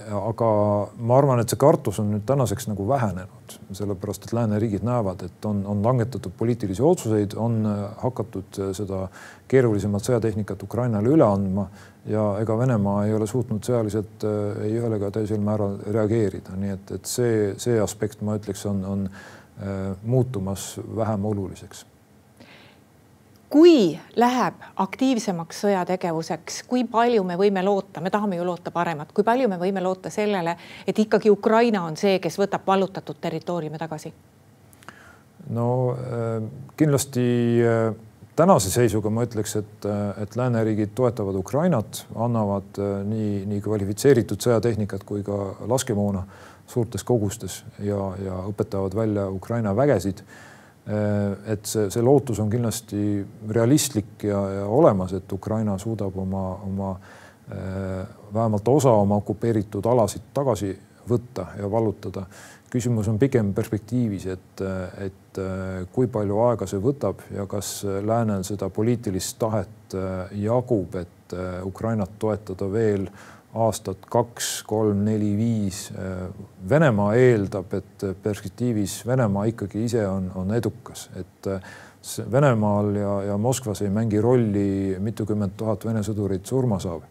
Äh, 0.00 0.14
aga 0.14 0.48
ma 0.96 1.18
arvan, 1.18 1.42
et 1.42 1.52
see 1.52 1.60
kartus 1.60 2.00
on 2.02 2.10
nüüd 2.14 2.24
tänaseks 2.28 2.68
nagu 2.70 2.86
vähenenud, 2.88 3.56
sellepärast 3.76 4.26
et 4.26 4.34
lääneriigid 4.36 4.86
näevad, 4.86 5.24
et 5.26 5.46
on, 5.48 5.62
on 5.66 5.82
langetatud 5.84 6.32
poliitilisi 6.38 6.82
otsuseid, 6.82 7.36
on 7.36 7.62
hakatud 8.02 8.60
seda 8.76 9.06
keerulisemat 9.50 10.06
sõjatehnikat 10.06 10.62
Ukrainale 10.64 11.10
üle 11.10 11.26
andma 11.26 11.66
ja 12.08 12.24
ega 12.40 12.56
Venemaa 12.58 13.04
ei 13.06 13.14
ole 13.14 13.26
suutnud 13.28 13.64
sõjaliselt 13.66 14.24
äh, 14.24 14.64
ei 14.66 14.78
ühel 14.78 14.96
ega 14.96 15.10
teisel 15.14 15.42
määral 15.44 15.78
reageerida, 15.84 16.56
nii 16.56 16.74
et, 16.76 16.96
et 16.96 17.10
see, 17.10 17.52
see 17.60 17.80
aspekt, 17.82 18.24
ma 18.24 18.38
ütleks, 18.40 18.64
on, 18.70 18.84
on 18.88 19.06
äh, 19.10 19.80
muutumas 20.02 20.72
vähem 20.96 21.24
oluliseks. 21.32 21.84
Kui 23.50 23.98
läheb 24.16 24.60
aktiivsemaks 24.76 25.64
sõjategevuseks, 25.64 26.62
kui 26.70 26.84
palju 26.88 27.24
me 27.26 27.36
võime 27.40 27.64
loota, 27.66 28.00
me 28.00 28.10
tahame 28.10 28.38
ju 28.38 28.44
loota 28.46 28.70
paremat, 28.70 29.10
kui 29.12 29.26
palju 29.26 29.48
me 29.50 29.58
võime 29.58 29.82
loota 29.82 30.10
sellele, 30.10 30.56
et 30.86 30.98
ikkagi 30.98 31.30
Ukraina 31.30 31.82
on 31.84 31.98
see, 31.98 32.18
kes 32.22 32.38
võtab 32.38 32.66
vallutatud 32.66 33.18
territooriume 33.20 33.78
tagasi? 33.78 34.12
no 35.50 35.66
äh, 35.96 36.42
kindlasti 36.78 37.24
äh, 37.66 37.94
tänase 38.36 38.70
seisuga 38.70 39.10
ma 39.10 39.24
ütleks, 39.26 39.56
et, 39.58 39.88
et 40.22 40.36
lääneriigid 40.36 40.94
toetavad 40.94 41.34
Ukrainat, 41.40 42.04
annavad 42.14 42.78
äh, 42.78 43.00
nii, 43.08 43.32
nii 43.50 43.64
kvalifitseeritud 43.64 44.40
sõjatehnikat 44.46 45.04
kui 45.08 45.24
ka 45.26 45.40
laskemoona 45.68 46.22
suurtes 46.70 47.04
kogustes 47.04 47.64
ja, 47.82 47.98
ja 48.22 48.38
õpetavad 48.46 48.94
välja 48.94 49.26
Ukraina 49.30 49.74
vägesid. 49.76 50.22
Äh, 50.88 51.52
et 51.52 51.66
see, 51.68 51.90
see 51.92 52.02
lootus 52.02 52.38
on 52.40 52.48
kindlasti 52.50 53.20
realistlik 53.52 54.24
ja, 54.24 54.40
ja 54.54 54.62
olemas, 54.64 55.12
et 55.12 55.32
Ukraina 55.32 55.76
suudab 55.78 56.16
oma, 56.18 56.44
oma 56.64 56.92
äh, 56.94 58.06
vähemalt 58.32 58.68
osa 58.68 58.94
oma 59.02 59.18
okupeeritud 59.20 59.86
alasid 59.86 60.30
tagasi 60.34 60.72
võtta 61.10 61.50
ja 61.58 61.68
vallutada. 61.70 62.24
Küsimus 62.70 63.10
on 63.10 63.18
pigem 63.18 63.50
perspektiivis, 63.52 64.26
et, 64.30 64.60
et 65.02 65.38
kui 65.90 66.06
palju 66.06 66.36
aega 66.44 66.68
see 66.70 66.78
võtab 66.78 67.24
ja 67.34 67.42
kas 67.50 67.80
läänel 68.06 68.44
seda 68.46 68.68
poliitilist 68.70 69.40
tahet 69.42 69.96
jagub, 70.38 70.94
et 71.00 71.34
Ukrainat 71.66 72.14
toetada 72.22 72.68
veel 72.70 73.08
aastat 73.54 74.04
kaks, 74.10 74.62
kolm, 74.68 75.04
neli, 75.04 75.32
viis. 75.38 75.88
Venemaa 76.68 77.14
eeldab, 77.18 77.72
et 77.74 78.04
perspektiivis 78.22 79.00
Venemaa 79.06 79.48
ikkagi 79.50 79.84
ise 79.88 80.06
on, 80.08 80.30
on 80.34 80.54
edukas, 80.54 81.08
et 81.18 81.50
Venemaal 82.32 82.94
ja, 82.96 83.16
ja 83.28 83.34
Moskvas 83.38 83.82
ei 83.82 83.90
mängi 83.92 84.20
rolli, 84.20 84.96
mitukümmend 85.04 85.52
tuhat 85.56 85.84
Vene 85.84 86.00
sõdurit 86.06 86.46
surma 86.46 86.78
saab. 86.80 87.04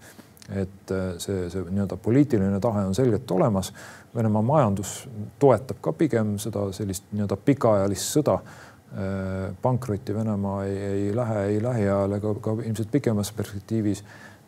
et 0.49 0.91
see, 1.21 1.43
see 1.53 1.61
nii-öelda 1.61 1.93
poliitiline 2.01 2.57
tahe 2.59 2.81
on 2.87 2.95
selgelt 2.97 3.31
olemas. 3.31 3.67
Venemaa 4.15 4.41
majandus 4.41 5.03
toetab 5.39 5.77
ka 5.81 5.93
pigem 5.93 6.39
seda 6.41 6.63
sellist 6.73 7.11
nii-öelda 7.11 7.37
pikaajalist 7.45 8.15
sõda 8.17 8.39
pankrotti 9.61 10.15
Venemaa 10.15 10.63
ei, 10.65 10.77
ei 10.77 11.15
lähe 11.15 11.43
ei 11.51 11.61
lähiajal 11.61 12.17
ega 12.17 12.33
ka 12.41 12.55
ilmselt 12.63 12.89
pikemas 12.91 13.31
perspektiivis 13.37 14.03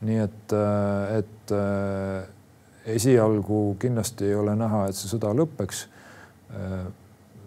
nii 0.07 0.21
et, 0.21 0.53
äh, 0.53 1.17
et 1.19 1.53
äh, 1.55 2.95
esialgu 2.95 3.75
kindlasti 3.79 4.31
ei 4.31 4.35
ole 4.35 4.55
näha, 4.57 4.87
et 4.89 4.97
see 4.97 5.11
sõda 5.11 5.33
lõpeks. 5.37 5.85
Äh, 6.55 6.81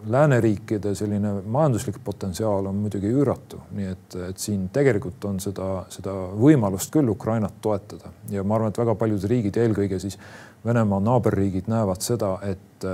lääneriikide 0.05 0.91
selline 0.93 1.31
majanduslik 1.49 1.97
potentsiaal 2.05 2.67
on 2.69 2.77
muidugi 2.77 3.09
üüratu, 3.09 3.63
nii 3.73 3.87
et, 3.89 4.17
et 4.27 4.43
siin 4.43 4.67
tegelikult 4.73 5.25
on 5.25 5.39
seda, 5.41 5.69
seda 5.89 6.13
võimalust 6.37 6.93
küll 6.93 7.09
Ukrainat 7.09 7.57
toetada 7.65 8.13
ja 8.29 8.45
ma 8.45 8.59
arvan, 8.59 8.75
et 8.75 8.81
väga 8.83 8.95
paljud 9.01 9.25
riigid, 9.33 9.57
eelkõige 9.57 10.03
siis 10.03 10.19
Venemaa 10.65 11.01
naaberriigid 11.05 11.71
näevad 11.73 12.05
seda, 12.05 12.35
et, 12.45 12.85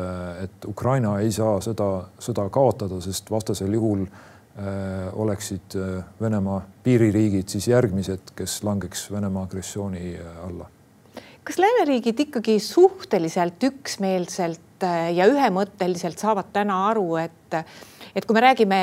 et 0.45 0.71
Ukraina 0.71 1.17
ei 1.23 1.35
saa 1.35 1.59
seda 1.63 1.89
sõda 2.23 2.47
kaotada, 2.51 3.01
sest 3.03 3.31
vastasel 3.31 3.75
juhul 3.75 4.07
äh, 4.07 4.30
oleksid 5.13 5.77
äh, 5.77 6.05
Venemaa 6.21 6.63
piiririigid 6.83 7.49
siis 7.49 7.69
järgmised, 7.69 8.33
kes 8.37 8.63
langeks 8.65 9.11
Venemaa 9.13 9.43
agressiooni 9.49 10.15
äh, 10.17 10.47
alla. 10.47 10.69
kas 11.45 11.59
lääneriigid 11.59 12.21
ikkagi 12.21 12.59
suhteliselt 12.61 13.63
üksmeelselt 13.65 14.85
ja 15.15 15.27
ühemõtteliselt 15.27 16.19
saavad 16.19 16.53
täna 16.53 16.77
aru, 16.89 17.17
et, 17.21 17.57
et 18.17 18.25
kui 18.25 18.37
me 18.37 18.41
räägime 18.41 18.81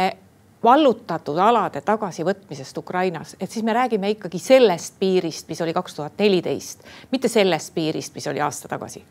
vallutatud 0.63 1.37
alade 1.37 1.81
tagasivõtmisest 1.85 2.77
Ukrainas, 2.77 3.35
et 3.39 3.51
siis 3.51 3.65
me 3.65 3.73
räägime 3.73 4.09
ikkagi 4.13 4.39
sellest 4.41 4.97
piirist, 4.99 5.47
mis 5.49 5.61
oli 5.61 5.73
kaks 5.73 5.95
tuhat 5.95 6.19
neliteist, 6.19 6.83
mitte 7.11 7.29
sellest 7.31 7.73
piirist, 7.73 8.15
mis 8.15 8.27
oli 8.27 8.41
aasta 8.41 8.67
tagasi. 8.67 9.03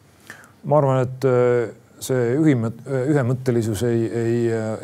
ma 0.64 0.78
arvan, 0.78 1.02
et 1.06 1.26
see 2.02 2.34
ühimõt-, 2.36 2.82
ühemõttelisus 3.12 3.82
ei, 3.88 4.02
ei, 4.06 4.40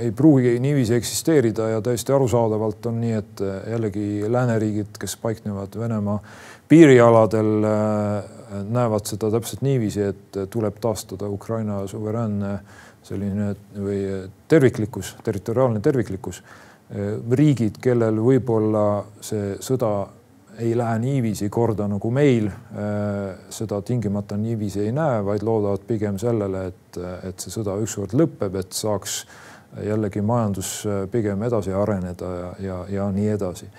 ei 0.06 0.12
pruugi 0.16 0.54
niiviisi 0.62 0.94
eksisteerida 0.96 1.68
ja 1.74 1.82
täiesti 1.84 2.14
arusaadavalt 2.14 2.88
on 2.90 3.00
nii, 3.02 3.12
et 3.18 3.42
jällegi 3.74 4.06
lääneriigid, 4.32 4.96
kes 5.00 5.16
paiknevad 5.22 5.76
Venemaa 5.78 6.18
piirialadel, 6.72 7.66
näevad 8.72 9.08
seda 9.08 9.28
täpselt 9.34 9.64
niiviisi, 9.64 10.06
et 10.12 10.38
tuleb 10.50 10.78
taastada 10.80 11.28
Ukraina 11.28 11.82
suveräänne 11.86 12.52
selline 13.04 13.52
või 13.76 14.00
terviklikkus, 14.48 15.16
territoriaalne 15.24 15.80
terviklikkus. 15.80 16.42
riigid, 17.30 17.78
kellel 17.80 18.18
võib-olla 18.20 19.04
see 19.20 19.56
sõda 19.60 19.92
ei 20.58 20.78
lähe 20.78 20.98
niiviisi 20.98 21.48
korda 21.50 21.86
nagu 21.88 22.10
meil. 22.10 22.46
Äh, 22.46 23.38
seda 23.50 23.80
tingimata 23.82 24.36
niiviisi 24.36 24.80
ei 24.86 24.92
näe, 24.92 25.22
vaid 25.24 25.44
loodavad 25.46 25.86
pigem 25.88 26.18
sellele, 26.20 26.66
et, 26.72 27.00
et 27.28 27.40
see 27.40 27.54
sõda 27.54 27.78
ükskord 27.82 28.16
lõpeb, 28.16 28.58
et 28.60 28.76
saaks 28.76 29.22
jällegi 29.86 30.20
majandus 30.24 30.74
äh, 30.86 31.04
pigem 31.10 31.42
edasi 31.48 31.72
areneda 31.72 32.34
ja, 32.34 32.52
ja, 32.66 32.82
ja 32.98 33.08
nii 33.12 33.32
edasi. 33.36 33.70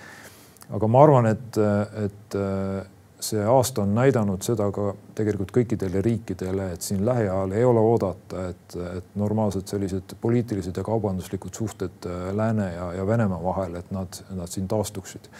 aga 0.74 0.88
ma 0.88 1.02
arvan, 1.04 1.30
et, 1.30 1.58
et 2.02 2.36
äh, 2.40 2.82
see 3.24 3.44
aasta 3.48 3.84
on 3.84 3.94
näidanud 3.94 4.42
seda 4.44 4.66
ka 4.74 4.90
tegelikult 5.16 5.52
kõikidele 5.54 6.02
riikidele, 6.04 6.72
et 6.74 6.82
siin 6.82 7.04
lähiajal 7.06 7.54
ei 7.56 7.64
ole 7.64 7.80
oodata, 7.80 8.48
et, 8.50 8.76
et 8.98 9.14
normaalsed 9.16 9.70
sellised 9.70 10.16
poliitilised 10.20 10.76
ja 10.76 10.84
kaubanduslikud 10.84 11.54
suhted 11.54 12.08
Lääne 12.36 12.72
ja, 12.74 12.92
ja 12.98 13.06
Venemaa 13.06 13.42
vahel, 13.44 13.78
et 13.80 13.92
nad, 13.94 14.18
nad 14.34 14.50
siin 14.50 14.68
taastuksid 14.68 15.30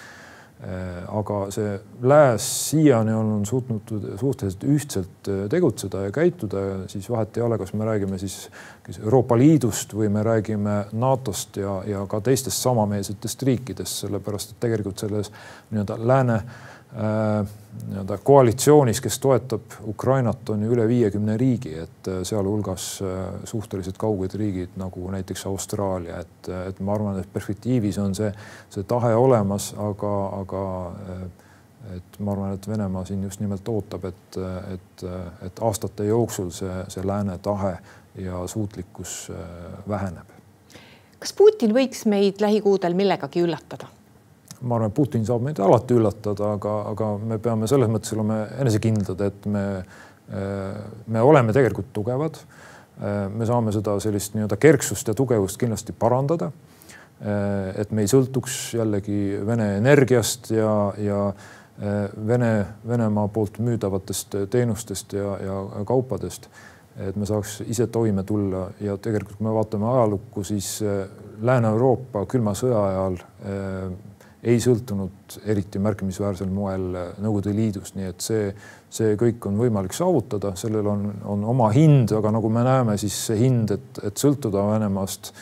aga 0.64 1.38
see 1.52 1.72
lääs 2.08 2.44
siiani 2.70 3.12
on 3.12 3.42
suutnud 3.46 3.90
suhteliselt 4.20 4.64
ühtselt 4.64 5.28
äh, 5.28 5.42
tegutseda 5.50 6.06
ja 6.06 6.12
käituda 6.14 6.62
siis 6.88 7.10
vahet 7.10 7.36
ei 7.36 7.42
ole, 7.44 7.58
kas 7.58 7.74
me 7.74 7.84
räägime 7.84 8.18
siis 8.18 8.48
Euroopa 9.02 9.36
Liidust 9.38 9.92
või 9.94 10.08
me 10.08 10.22
räägime 10.24 10.76
NATO-st 10.92 11.60
ja, 11.60 11.74
ja 11.86 12.04
ka 12.08 12.20
teistest 12.24 12.64
samameelsetest 12.64 13.42
riikidest, 13.42 14.06
sellepärast 14.06 14.54
et 14.54 14.62
tegelikult 14.64 15.04
selles 15.04 15.32
nii-öelda 15.70 15.98
lääne 16.00 16.38
äh, 16.38 16.44
Äh, 16.44 16.73
nii-öelda 16.94 18.18
koalitsioonis, 18.22 19.00
kes 19.00 19.18
toetab 19.18 19.60
Ukrainat, 19.86 20.48
on 20.48 20.62
ju 20.62 20.72
üle 20.72 20.86
viiekümne 20.88 21.36
riigi, 21.36 21.72
et 21.78 22.08
äh, 22.08 22.20
sealhulgas 22.22 22.86
äh, 23.02 23.24
suhteliselt 23.44 23.98
kauged 23.98 24.36
riigid 24.38 24.76
nagu 24.78 25.10
näiteks 25.10 25.46
Austraalia, 25.50 26.20
et, 26.22 26.50
et 26.68 26.80
ma 26.80 26.94
arvan, 26.94 27.18
et 27.18 27.32
perspektiivis 27.32 27.98
on 27.98 28.14
see, 28.14 28.30
see 28.70 28.86
tahe 28.88 29.14
olemas, 29.18 29.72
aga, 29.78 30.12
aga 30.38 30.62
et 31.96 32.20
ma 32.20 32.36
arvan, 32.36 32.54
et 32.54 32.68
Venemaa 32.68 33.04
siin 33.04 33.26
just 33.26 33.42
nimelt 33.42 33.68
ootab, 33.68 34.06
et, 34.08 34.38
et, 34.76 35.04
et 35.46 35.60
aastate 35.66 36.06
jooksul 36.06 36.54
see, 36.54 36.78
see 36.94 37.04
lääne 37.06 37.38
tahe 37.42 37.74
ja 38.22 38.46
suutlikkus 38.46 39.32
väheneb. 39.88 40.30
kas 41.18 41.34
Putin 41.34 41.74
võiks 41.74 42.06
meid 42.06 42.40
lähikuudel 42.40 42.94
millegagi 42.94 43.42
üllatada? 43.42 43.90
Ma 44.60 44.76
arvan, 44.76 44.90
et 44.90 44.96
Putin 44.96 45.24
saab 45.26 45.44
meid 45.44 45.60
alati 45.62 45.96
üllatada, 45.96 46.52
aga, 46.56 46.74
aga 46.92 47.10
me 47.18 47.38
peame 47.42 47.68
selles 47.70 47.90
mõttes 47.90 48.14
olema 48.16 48.44
enesekindlad, 48.62 49.24
et 49.26 49.48
me, 49.50 49.64
me 51.06 51.24
oleme 51.24 51.54
tegelikult 51.56 51.92
tugevad. 51.96 52.38
me 53.34 53.46
saame 53.46 53.72
seda 53.74 53.96
sellist 53.98 54.36
nii-öelda 54.36 54.56
kerksust 54.56 55.08
ja 55.08 55.14
tugevust 55.14 55.58
kindlasti 55.58 55.92
parandada. 55.92 56.52
et 57.76 57.90
me 57.90 58.02
ei 58.02 58.08
sõltuks 58.10 58.74
jällegi 58.74 59.40
Vene 59.46 59.76
energiast 59.78 60.50
ja, 60.50 60.92
ja 60.98 61.32
Vene, 62.26 62.66
Venemaa 62.86 63.28
poolt 63.28 63.58
müüdavatest 63.58 64.36
teenustest 64.50 65.12
ja, 65.12 65.38
ja 65.42 65.84
kaupadest. 65.84 66.48
et 66.96 67.16
me 67.16 67.26
saaks 67.26 67.60
ise 67.66 67.86
toime 67.86 68.22
tulla 68.22 68.68
ja 68.80 68.96
tegelikult, 68.96 69.38
kui 69.38 69.46
me 69.46 69.54
vaatame 69.54 69.86
ajalukku, 69.90 70.44
siis 70.44 70.78
Lääne-Euroopa 71.42 72.26
külma 72.30 72.54
sõja 72.54 72.84
ajal 72.86 73.16
ei 74.44 74.60
sõltunud 74.60 75.38
eriti 75.48 75.80
märkimisväärsel 75.82 76.50
moel 76.52 76.86
Nõukogude 76.92 77.54
Liidust, 77.56 77.96
nii 77.96 78.08
et 78.10 78.24
see, 78.24 78.48
see 78.92 79.16
kõik 79.20 79.44
on 79.48 79.58
võimalik 79.60 79.96
saavutada, 79.96 80.54
sellel 80.60 80.88
on, 80.90 81.06
on 81.34 81.44
oma 81.54 81.70
hind, 81.74 82.12
aga 82.16 82.32
nagu 82.34 82.50
me 82.52 82.64
näeme, 82.66 82.96
siis 83.00 83.16
see 83.30 83.40
hind, 83.40 83.72
et, 83.74 84.00
et 84.10 84.20
sõltuda 84.20 84.64
Venemaast, 84.72 85.32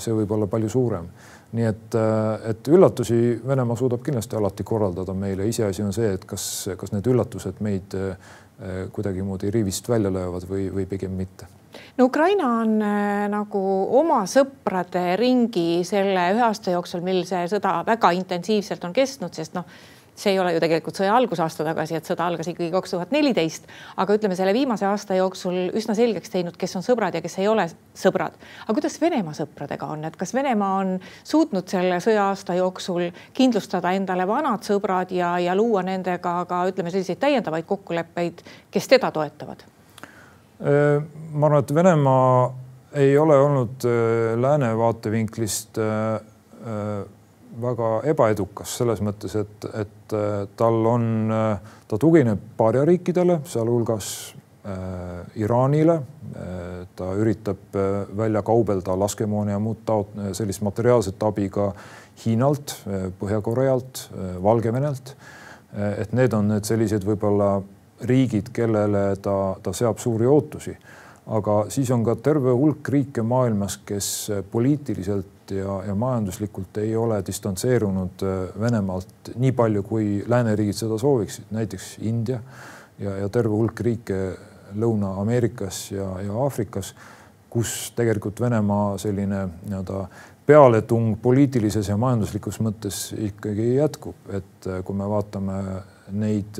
see 0.00 0.14
võib 0.16 0.30
olla 0.32 0.48
palju 0.48 0.70
suurem. 0.72 1.08
nii 1.52 1.66
et, 1.68 1.96
et 2.48 2.68
üllatusi 2.72 3.16
Venemaa 3.46 3.76
suudab 3.76 4.04
kindlasti 4.04 4.38
alati 4.38 4.64
korraldada 4.64 5.12
meile, 5.14 5.48
iseasi 5.48 5.82
on 5.84 5.92
see, 5.92 6.14
et 6.16 6.24
kas, 6.24 6.68
kas 6.80 6.94
need 6.94 7.10
üllatused 7.12 7.60
meid 7.60 7.98
kuidagimoodi 8.92 9.50
rivist 9.50 9.88
välja 9.88 10.12
löövad 10.12 10.46
või, 10.48 10.70
või 10.72 10.86
pigem 10.86 11.18
mitte 11.18 11.50
no 11.96 12.08
Ukraina 12.08 12.50
on 12.60 12.76
äh, 12.82 13.28
nagu 13.32 13.62
oma 13.98 14.22
sõprade 14.30 15.16
ringi 15.20 15.82
selle 15.88 16.28
ühe 16.34 16.44
aasta 16.46 16.74
jooksul, 16.74 17.02
mil 17.04 17.24
see 17.28 17.46
sõda 17.50 17.80
väga 17.86 18.12
intensiivselt 18.18 18.84
on 18.84 18.94
kestnud, 18.96 19.34
sest 19.34 19.56
noh, 19.58 19.68
see 20.14 20.34
ei 20.34 20.38
ole 20.38 20.52
ju 20.54 20.60
tegelikult 20.60 20.98
sõja 20.98 21.14
algus 21.16 21.40
aasta 21.40 21.64
tagasi, 21.66 21.96
et 21.96 22.08
sõda 22.08 22.26
algas 22.28 22.48
ikkagi 22.50 22.70
kaks 22.74 22.94
tuhat 22.94 23.12
neliteist, 23.14 23.66
aga 24.00 24.16
ütleme 24.18 24.36
selle 24.36 24.52
viimase 24.54 24.86
aasta 24.86 25.16
jooksul 25.16 25.72
üsna 25.78 25.96
selgeks 25.96 26.32
teinud, 26.32 26.56
kes 26.60 26.76
on 26.78 26.84
sõbrad 26.84 27.16
ja 27.16 27.22
kes 27.24 27.38
ei 27.40 27.48
ole 27.48 27.66
sõbrad. 27.98 28.36
aga 28.66 28.76
kuidas 28.76 29.00
Venemaa 29.00 29.34
sõpradega 29.36 29.88
on, 29.94 30.04
et 30.08 30.16
kas 30.20 30.34
Venemaa 30.36 30.78
on 30.82 30.94
suutnud 31.24 31.68
selle 31.68 32.00
sõja 32.04 32.28
aasta 32.28 32.56
jooksul 32.58 33.08
kindlustada 33.32 33.94
endale 33.96 34.28
vanad 34.28 34.68
sõbrad 34.68 35.12
ja, 35.16 35.38
ja 35.40 35.56
luua 35.56 35.82
nendega 35.86 36.42
ka 36.48 36.64
ütleme 36.68 36.92
selliseid 36.92 37.20
täiendavaid 37.22 37.66
kokkuleppeid, 37.68 38.44
kes 38.70 38.92
teda 38.92 39.10
toetavad? 39.10 39.64
Äh, 40.62 41.02
ma 41.34 41.48
arvan, 41.48 41.64
et 41.64 41.74
Venemaa 41.74 42.62
ei 42.94 43.18
ole 43.18 43.38
olnud 43.38 43.84
äh, 43.84 44.40
lääne 44.40 44.76
vaatevinklist 44.78 45.78
äh, 45.78 46.20
väga 47.62 47.88
ebaedukas 48.08 48.78
selles 48.78 49.02
mõttes, 49.04 49.34
et, 49.36 49.66
et 49.76 50.14
tal 50.56 50.86
on, 50.88 51.04
ta 51.88 51.98
tugineb 52.00 52.40
paariariikidele, 52.56 53.40
sealhulgas 53.44 54.06
äh, 54.64 55.42
Iraanile 55.42 55.98
ta 56.96 57.10
üritab 57.20 57.76
välja 58.16 58.40
kaubelda 58.46 58.94
laskemoona 58.96 59.52
ja 59.52 59.58
muud 59.60 59.82
taot-, 59.84 60.14
sellist 60.32 60.62
materiaalset 60.64 61.20
abi 61.28 61.50
ka 61.52 61.66
Hiinalt, 62.22 62.72
Põhja-Korealt, 63.20 64.06
Valgevenelt. 64.40 65.12
et 65.76 66.12
need 66.16 66.32
on 66.32 66.48
need 66.48 66.64
sellised 66.64 67.04
võib-olla 67.04 67.58
riigid, 68.04 68.50
kellele 68.52 69.16
ta, 69.22 69.56
ta 69.62 69.72
seab 69.72 69.98
suuri 69.98 70.26
ootusi. 70.26 70.76
aga 71.26 71.66
siis 71.70 71.90
on 71.94 72.02
ka 72.04 72.16
terve 72.18 72.50
hulk 72.50 72.88
riike 72.88 73.22
maailmas, 73.22 73.76
kes 73.86 74.30
poliitiliselt 74.50 75.52
ja, 75.54 75.76
ja 75.86 75.94
majanduslikult 75.94 76.76
ei 76.82 76.96
ole 76.96 77.20
distantseerunud 77.26 78.24
Venemaalt 78.60 79.30
nii 79.38 79.52
palju, 79.52 79.82
kui 79.82 80.24
lääneriigid 80.26 80.74
seda 80.74 80.98
sooviksid, 80.98 81.44
näiteks 81.50 81.96
India 82.00 82.40
ja, 82.98 83.16
ja 83.16 83.28
terve 83.28 83.54
hulk 83.54 83.80
riike 83.80 84.18
Lõuna-Ameerikas 84.74 85.92
ja, 85.92 86.08
ja 86.26 86.36
Aafrikas, 86.42 86.94
kus 87.50 87.92
tegelikult 87.96 88.40
Venemaa 88.40 88.96
selline 88.98 89.44
nii-öelda 89.66 90.06
pealetung 90.46 91.14
poliitilises 91.22 91.88
ja 91.88 91.96
majanduslikus 92.00 92.58
mõttes 92.64 93.04
ikkagi 93.14 93.76
jätkub, 93.76 94.16
et 94.32 94.68
kui 94.84 94.96
me 94.96 95.08
vaatame 95.08 95.60
neid 96.18 96.58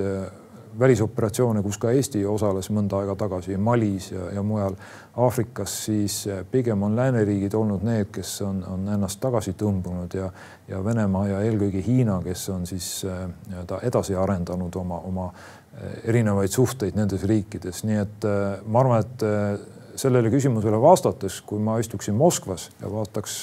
välisoperatsioone, 0.79 1.63
kus 1.63 1.79
ka 1.79 1.91
Eesti 1.93 2.25
osales 2.27 2.71
mõnda 2.73 3.03
aega 3.03 3.15
tagasi 3.19 3.57
Malis 3.57 4.11
ja, 4.13 4.29
ja 4.37 4.43
mujal 4.43 4.77
Aafrikas, 5.17 5.75
siis 5.85 6.23
pigem 6.51 6.83
on 6.83 6.97
lääneriigid 6.97 7.55
olnud 7.55 7.85
need, 7.85 8.09
kes 8.15 8.35
on, 8.47 8.63
on 8.69 8.89
ennast 8.95 9.21
tagasi 9.21 9.53
tõmbunud 9.59 10.15
ja, 10.17 10.31
ja 10.69 10.81
Venemaa 10.85 11.27
ja 11.29 11.43
eelkõige 11.47 11.83
Hiina, 11.87 12.21
kes 12.25 12.49
on 12.55 12.67
siis 12.67 12.89
äh, 13.09 13.27
nii-öelda 13.49 13.83
edasi 13.89 14.17
arendanud 14.17 14.77
oma, 14.81 15.03
oma 15.09 15.29
äh, 15.29 16.01
erinevaid 16.15 16.53
suhteid 16.53 16.97
nendes 16.97 17.27
riikides, 17.29 17.85
nii 17.89 18.03
et 18.03 18.29
äh, 18.29 18.65
ma 18.67 18.85
arvan, 18.85 19.05
et 19.05 19.29
sellele 20.01 20.31
küsimusele 20.33 20.79
vastates, 20.81 21.43
kui 21.47 21.61
ma 21.61 21.77
istuksin 21.81 22.17
Moskvas 22.17 22.71
ja 22.81 22.89
vaataks, 22.93 23.43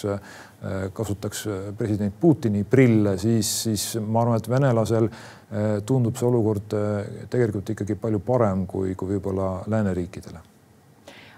kasutaks 0.94 1.46
president 1.78 2.14
Putini 2.20 2.66
prille, 2.68 3.14
siis, 3.18 3.48
siis 3.64 3.84
ma 4.04 4.26
arvan, 4.26 4.42
et 4.42 4.50
venelasel 4.50 5.08
Äh, 5.50 5.82
tundub 5.82 6.14
see 6.14 6.28
olukord 6.28 6.76
äh, 6.78 7.26
tegelikult 7.30 7.72
ikkagi 7.74 7.96
palju 7.98 8.20
parem 8.22 8.68
kui, 8.70 8.92
kui 8.94 9.16
võib-olla 9.16 9.64
lääneriikidele. 9.66 10.40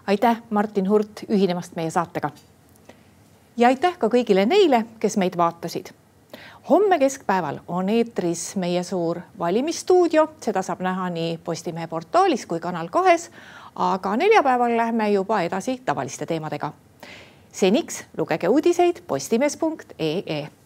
aitäh, 0.08 0.42
Martin 0.50 0.90
Hurt, 0.90 1.24
ühinemast 1.30 1.78
meie 1.80 1.92
saatega. 1.92 2.32
ja 3.58 3.68
aitäh 3.68 3.96
ka 3.98 4.10
kõigile 4.12 4.44
neile, 4.46 4.84
kes 5.00 5.16
meid 5.18 5.38
vaatasid. 5.38 5.94
homme 6.70 7.00
keskpäeval 7.00 7.62
on 7.68 7.90
eetris 7.90 8.56
meie 8.56 8.84
suur 8.84 9.22
valimisstuudio, 9.40 10.28
seda 10.42 10.62
saab 10.62 10.84
näha 10.84 11.10
nii 11.10 11.38
Postimehe 11.38 11.88
portaalis 11.88 12.46
kui 12.46 12.60
Kanal 12.60 12.90
kahes. 12.90 13.32
aga 13.76 14.16
neljapäeval 14.16 14.78
lähme 14.78 15.12
juba 15.12 15.42
edasi 15.42 15.82
tavaliste 15.86 16.26
teemadega. 16.26 16.74
Seniks 17.52 18.04
lugege 18.18 18.50
uudiseid 18.50 19.04
postimees.ee 19.08 20.61